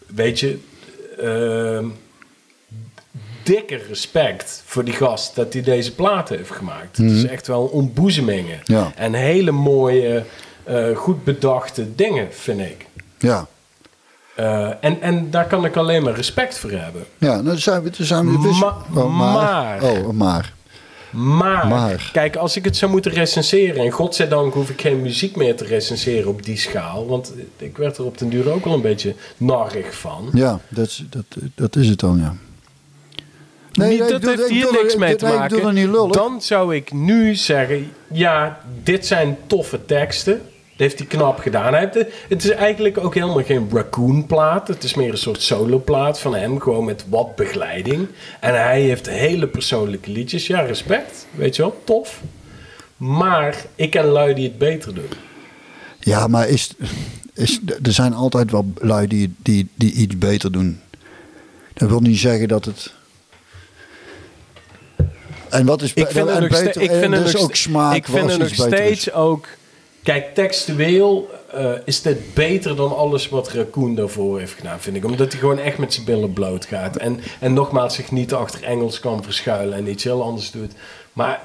[0.07, 0.59] weet je,
[1.21, 1.85] ehm,
[3.43, 6.97] dikke respect voor die gast dat hij deze plaat heeft gemaakt.
[6.97, 8.61] Het is echt wel ontboezemingen.
[8.65, 8.93] Ja.
[8.97, 10.25] En hele mooie,
[10.65, 12.87] eh, goed bedachte dingen, vind ik.
[13.19, 13.47] ja.
[14.35, 17.05] Eh, en, en daar kan ik alleen maar respect voor hebben.
[17.19, 19.83] Ja, nou, dan zijn we, zijn we Ma- oh, maar.
[19.83, 20.53] Oh, maar.
[21.11, 22.11] Maar, Maar.
[22.13, 23.85] kijk, als ik het zou moeten recenseren...
[23.85, 27.07] en godzijdank hoef ik geen muziek meer te recenseren op die schaal...
[27.07, 30.31] want ik werd er op den duur ook wel een beetje narrig van.
[30.33, 32.35] Ja, dat, is- dat, dat is het dan, ja.
[33.73, 35.77] Nee, dat doe- heeft hier niks er- mee te maken.
[35.77, 36.13] er.
[36.13, 37.93] Dan zou ik nu zeggen...
[38.13, 40.41] ja, dit zijn toffe teksten.
[40.79, 41.73] Dat heeft hij knap gedaan.
[41.73, 44.69] Hij heeft het is eigenlijk ook helemaal geen raccoon-plaat.
[44.69, 46.61] Het is meer een soort solo-plaat van hem.
[46.61, 48.07] Gewoon met wat begeleiding.
[48.41, 50.47] En hij heeft hele persoonlijke liedjes.
[50.47, 51.27] Ja, respect.
[51.35, 52.21] Weet je wel, tof.
[52.97, 55.09] Maar ik ken lui die het beter doen.
[56.01, 56.71] Ja, maar is,
[57.35, 60.81] is, er zijn altijd wel lui die, die, die iets beter doen.
[61.75, 62.95] Dat wil niet zeggen dat het...
[65.49, 67.55] En wat is Ik vind en beter, ik en vind er het is nog, ook
[67.55, 69.49] smaak ik vind het nog steeds ook...
[70.09, 75.05] Kijk, textueel eh, is dit beter dan alles wat Raccoon daarvoor heeft gedaan, vind ik.
[75.05, 76.97] Omdat hij gewoon echt met zijn billen bloot gaat.
[76.97, 80.73] En, en nogmaals zich niet achter Engels kan verschuilen en iets heel anders doet.
[81.13, 81.41] Maar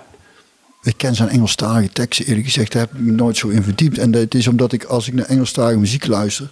[0.82, 3.98] Ik ken zijn Engelstalige teksten eerlijk gezegd, daar heb ik me nooit zo in verdiept.
[3.98, 6.50] En het is omdat ik, als ik naar Engelstalige muziek luister,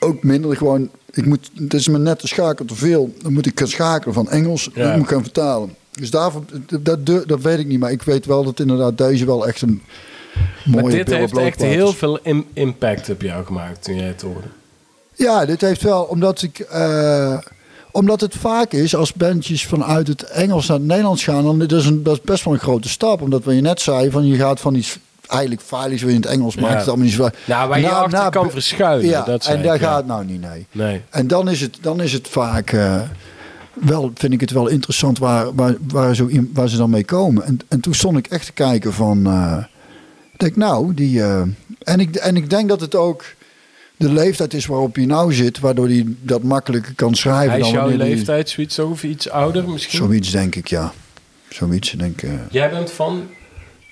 [0.00, 0.90] ook minder gewoon...
[1.10, 3.14] Ik moet, het is me net te schakelen te veel.
[3.22, 4.82] Dan moet ik gaan schakelen van Engels, Ja.
[4.82, 5.74] dan moet ik gaan vertalen.
[5.90, 6.44] Dus daarvoor,
[6.80, 7.80] dat, dat, dat weet ik niet.
[7.80, 9.82] Maar ik weet wel dat inderdaad deze wel echt een
[10.64, 14.22] mooie Maar dit heeft echt heel veel im- impact op jou gemaakt toen jij het
[14.22, 14.46] hoorde.
[15.14, 16.58] Ja, dit heeft wel, omdat ik...
[16.58, 17.38] eh,
[17.92, 21.44] omdat het vaak is, als bandjes vanuit het Engels naar het Nederlands gaan...
[21.44, 23.22] dan dat is, een, dat is best wel een grote stap.
[23.22, 26.30] Omdat wat je net zei, van je gaat van iets eigenlijk veiligs weer in het
[26.30, 26.56] Engels...
[26.56, 27.28] maakt het allemaal niet zo...
[27.44, 29.06] Nou, waar je Nou, achter nou, kan verschuilen.
[29.06, 29.86] Ja, dat en daar ja.
[29.86, 30.66] gaat het nou niet, nee.
[30.72, 31.02] Nee.
[31.10, 32.72] En dan is het, dan is het vaak...
[32.72, 33.00] eh,
[33.72, 37.44] wel, vind ik het wel interessant waar, waar, waar, zo waar ze dan mee komen.
[37.44, 39.26] En, en toen stond ik echt te kijken van...
[39.26, 39.56] eh,
[40.40, 41.22] denk, nou, die...
[41.22, 41.40] eh,
[41.82, 43.24] en, ik, en ik denk dat het ook
[43.96, 45.58] de leeftijd is waarop hij nou zit...
[45.58, 47.50] waardoor hij dat makkelijker kan schrijven.
[47.50, 49.98] Hij is jouw die- leeftijd, zoiets of iets ouder misschien?
[49.98, 50.92] Zoiets denk ik, ja.
[51.48, 52.30] Zoiets, denk ik.
[52.30, 53.28] eh, Jij bent van...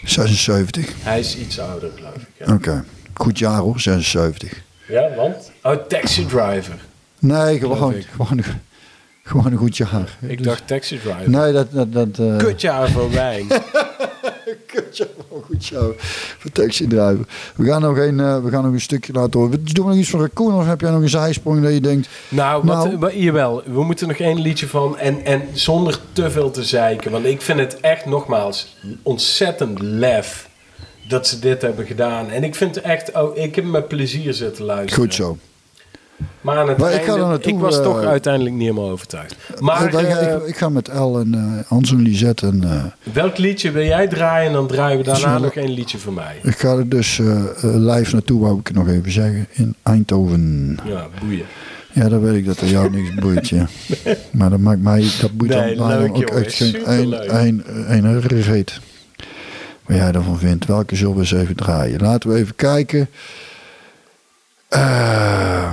[0.05, 0.87] 76.
[1.03, 2.47] Hij is iets ouder, geloof ik.
[2.47, 2.85] Ja, Oké.
[3.15, 4.63] Goed jaar hoor, 76.
[4.89, 5.51] ja want?
[5.63, 6.75] Oh, Taxi Driver.
[7.19, 8.43] Nee, gewoon, gewoon,
[9.23, 10.17] gewoon een goed jaar.
[10.21, 11.31] Ik Dus- dacht Taxi Driver.
[11.31, 11.73] Nee, dat...
[11.73, 13.47] dat, dat eh, Kutjaar voor wijn.
[15.31, 15.95] Wel goed zo.
[16.39, 17.27] Voor taxi driver.
[17.57, 19.64] We gaan nog een, eh, we gaan nog een stukje laten horen.
[19.64, 22.09] Doen we nog iets van Raccoon of heb jij nog een zijsprong dat je denkt...
[22.29, 22.91] Nou, Nou.
[22.91, 24.99] Wat, wa- jawel, we moeten nog één liedje van.
[24.99, 27.11] En, en zonder te veel te zeiken.
[27.11, 30.49] Want ik vind het echt nogmaals ontzettend lef
[31.09, 32.31] dat ze dit hebben gedaan.
[32.31, 35.05] En ik vind het echt, oh, ik heb met plezier zitten luisteren.
[35.05, 35.39] Goed zo.
[36.41, 39.37] Maar aan het Maar ik einde, ik, naartoe, was eh, toch uiteindelijk niet helemaal overtuigd.
[39.59, 42.93] Maar ik, ik, eh, ik, ga met El en eh, Hans en Lisette en...
[43.12, 44.47] welk liedje wil jij draaien?
[44.47, 46.39] En dan draaien we daarna nog één liedje van mij.
[46.43, 47.19] ik ga er dus
[47.62, 49.47] live naartoe, wou ik nog even zeggen.
[49.53, 50.79] In Eindhoven.
[50.85, 51.47] Ja, boeien.
[51.93, 53.66] Ja, dan weet ik dat er jou niks boeit, ja.
[54.31, 57.62] Maar dat maakt mij, dat boeit Nee, dan, mij dan leuk, ook echt geen een,
[57.89, 58.81] een reet.
[59.87, 60.66] Wat jij ervan vindt.
[60.66, 62.01] Welke zullen we eens even draaien?
[62.01, 63.09] Laten we even kijken.
[64.69, 65.73] Eh,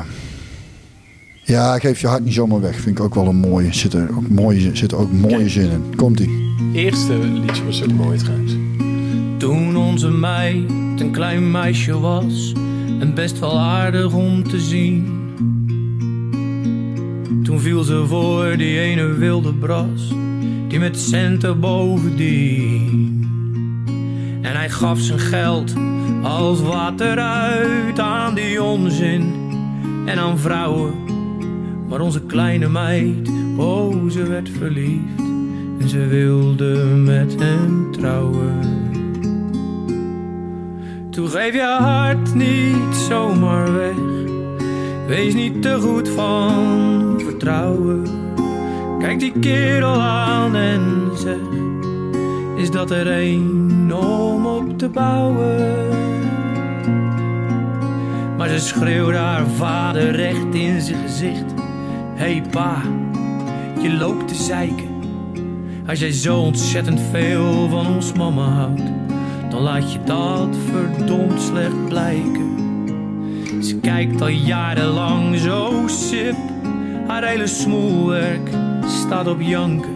[1.45, 2.75] ja, geef je hart niet zomaar weg.
[2.75, 3.73] Vind ik ook wel een mooie.
[3.73, 5.95] Zit er ook mooie, zit er ook mooie zin in.
[5.95, 6.53] Komt-ie.
[6.73, 8.55] Eerste liedje was ook mooi trouwens.
[9.37, 10.71] Toen onze meid
[11.01, 12.53] een klein meisje was,
[12.99, 15.23] en best wel aardig om te zien.
[17.43, 20.13] Toen viel ze voor die ene wilde bras,
[20.67, 23.23] die met centen bovendien.
[24.41, 25.73] En hij gaf zijn geld
[26.23, 29.33] als water uit aan die onzin
[30.05, 31.14] en aan vrouwen.
[31.89, 35.19] Maar onze kleine meid, oh, ze werd verliefd
[35.79, 38.59] en ze wilde met hem trouwen.
[41.09, 43.95] Toen geef je hart niet zomaar weg.
[45.07, 48.03] Wees niet te goed van vertrouwen.
[48.99, 50.81] Kijk die kerel aan en
[51.13, 51.39] zeg:
[52.55, 55.93] Is dat er een om op te bouwen?
[58.37, 61.54] Maar ze schreeuwde haar vader recht in zijn gezicht:
[62.15, 62.81] Hey pa,
[63.81, 64.89] je loopt te zeiken.
[65.87, 68.81] Als jij zo ontzettend veel van ons mama houdt,
[69.49, 72.53] dan laat je dat verdomd slecht blijken.
[73.61, 76.35] Ze kijkt al jarenlang zo sip,
[77.07, 78.49] haar hele smoelwerk
[78.85, 79.95] staat op janken.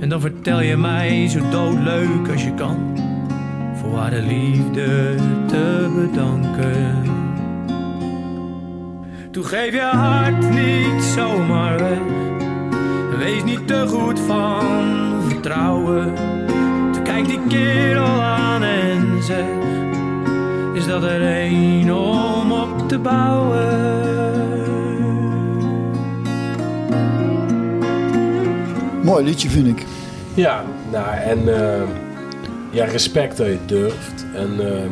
[0.00, 2.76] En dan vertel je mij zo doodleuk als je kan,
[3.74, 5.14] voor haar de liefde
[5.46, 7.15] te bedanken.
[9.36, 11.98] Toen geef je hart niet zomaar weg.
[13.18, 16.14] Wees niet te goed van vertrouwen.
[16.92, 19.66] Toen kijkt die kerel aan en zegt:
[20.74, 23.84] Is dat er een om op te bouwen?
[29.02, 29.86] Mooi liedje vind ik.
[30.34, 31.82] Ja, nou en eh,
[32.70, 34.26] ja, respect dat je durft.
[34.34, 34.90] En eh,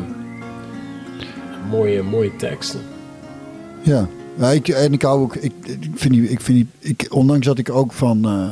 [1.70, 2.80] mooie, mooie teksten.
[3.80, 4.06] Ja.
[4.38, 7.46] Ja ik, en ik hou ook, ik, ik vind die, ik vind die, ik, ondanks
[7.46, 8.50] dat ik ook van, eh,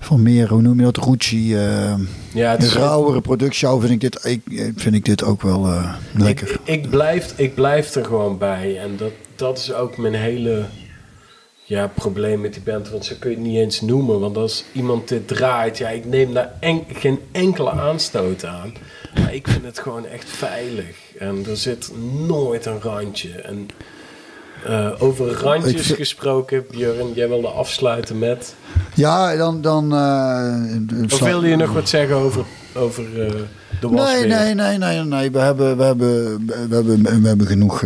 [0.00, 1.94] van meer, hoe noem je dat, Rucci, eh
[2.32, 5.94] Ja, is rauwere productie hou, vind ik dit, ik, vind ik dit ook wel eh,
[6.14, 6.50] lekker.
[6.50, 8.78] Ik, ik, blijf, ik blijf er gewoon bij.
[8.78, 10.64] En dat, dat is ook mijn hele
[11.64, 12.90] ja, probleem met die band.
[12.90, 14.20] Want zo kun je het niet eens noemen.
[14.20, 18.72] Want als iemand dit draait, ja, ik neem daar en- geen enkele aanstoot aan.
[19.14, 20.96] Maar ik vind het gewoon echt veilig.
[21.18, 21.90] En er zit
[22.26, 23.30] nooit een randje.
[23.30, 23.68] En
[24.66, 28.54] eh, over randjes gesproken, Björn, jij wilde afsluiten met...
[28.94, 29.60] Ja, dan...
[29.60, 32.44] dan eh, Of wilde je nog wat zeggen over,
[32.74, 34.26] over de wasweer?
[34.26, 35.30] Nee, nee, nee, nee, nee.
[35.30, 37.84] We hebben, we hebben, we hebben, we hebben genoeg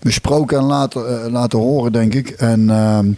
[0.00, 2.28] besproken en laten, laten horen, denk ik.
[2.28, 3.12] En, ehm,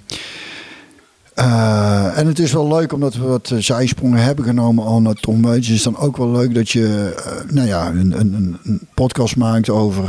[1.35, 5.43] eh, en het is wel leuk omdat we wat zijsprongen hebben genomen al naar Tom
[5.43, 5.67] Waits.
[5.67, 7.15] Het is dan ook wel leuk dat je
[7.49, 10.05] nou ja, een, een, een podcast maakt over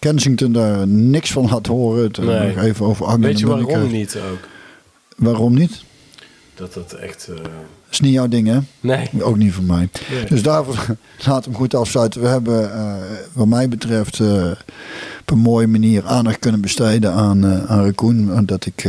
[0.00, 0.52] Kensington.
[0.52, 2.10] Daar niks van laat horen.
[2.12, 2.54] Eh, Nee.
[2.54, 4.38] nog even over Arnhem Weet je en waarom niet ook?
[5.16, 5.82] Waarom niet?
[6.54, 7.28] Dat dat echt...
[7.28, 7.44] eh, Dat
[7.90, 8.58] is niet jouw ding, hè?
[8.80, 9.08] nee.
[9.22, 9.88] Ook niet van mij.
[10.10, 10.24] Nee.
[10.24, 10.86] Dus daarvoor
[11.26, 12.20] laat hem goed afsluiten.
[12.20, 12.94] We hebben, eh,
[13.32, 14.20] wat mij betreft,
[15.20, 18.32] op een mooie manier aandacht kunnen besteden aan, eh aan Raccoon.
[18.34, 18.88] En Dat ik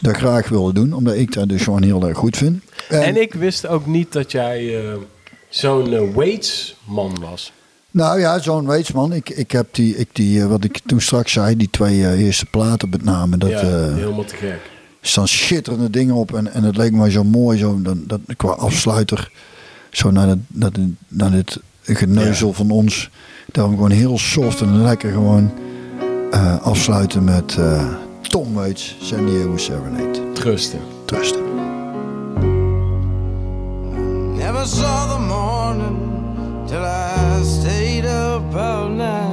[0.00, 2.62] dat graag wilde doen, omdat ik dat dus gewoon heel erg goed vind.
[2.88, 4.84] En ik wist ook niet dat jij
[5.48, 7.52] zo'n eh, Waits-man was.
[7.90, 9.12] Nou ja, zo'n Weetsman.
[9.12, 12.20] Ik, ik heb die, ik die eh, wat ik toen straks zei, die twee eh,
[12.20, 13.36] eerste platen met name.
[13.36, 14.60] Dat ja, eh, helemaal te gek.
[15.00, 16.34] staan schitterende dingen op.
[16.34, 19.30] En, en het leek me zo mooi, zo, dat, dat, qua afsluiter.
[19.90, 23.10] Zo naar, het, naar, dit, naar dit geneuzel van ons.
[23.52, 25.52] Daarom gewoon heel soft en lekker gewoon
[26.30, 30.32] eh, afsluiten met eh, Tom Waits, San Diego Serenade.
[30.32, 30.80] Trusten.
[31.04, 31.40] Trusten.
[34.36, 35.96] Never saw the morning
[36.66, 37.19] till I
[38.50, 39.29] about now.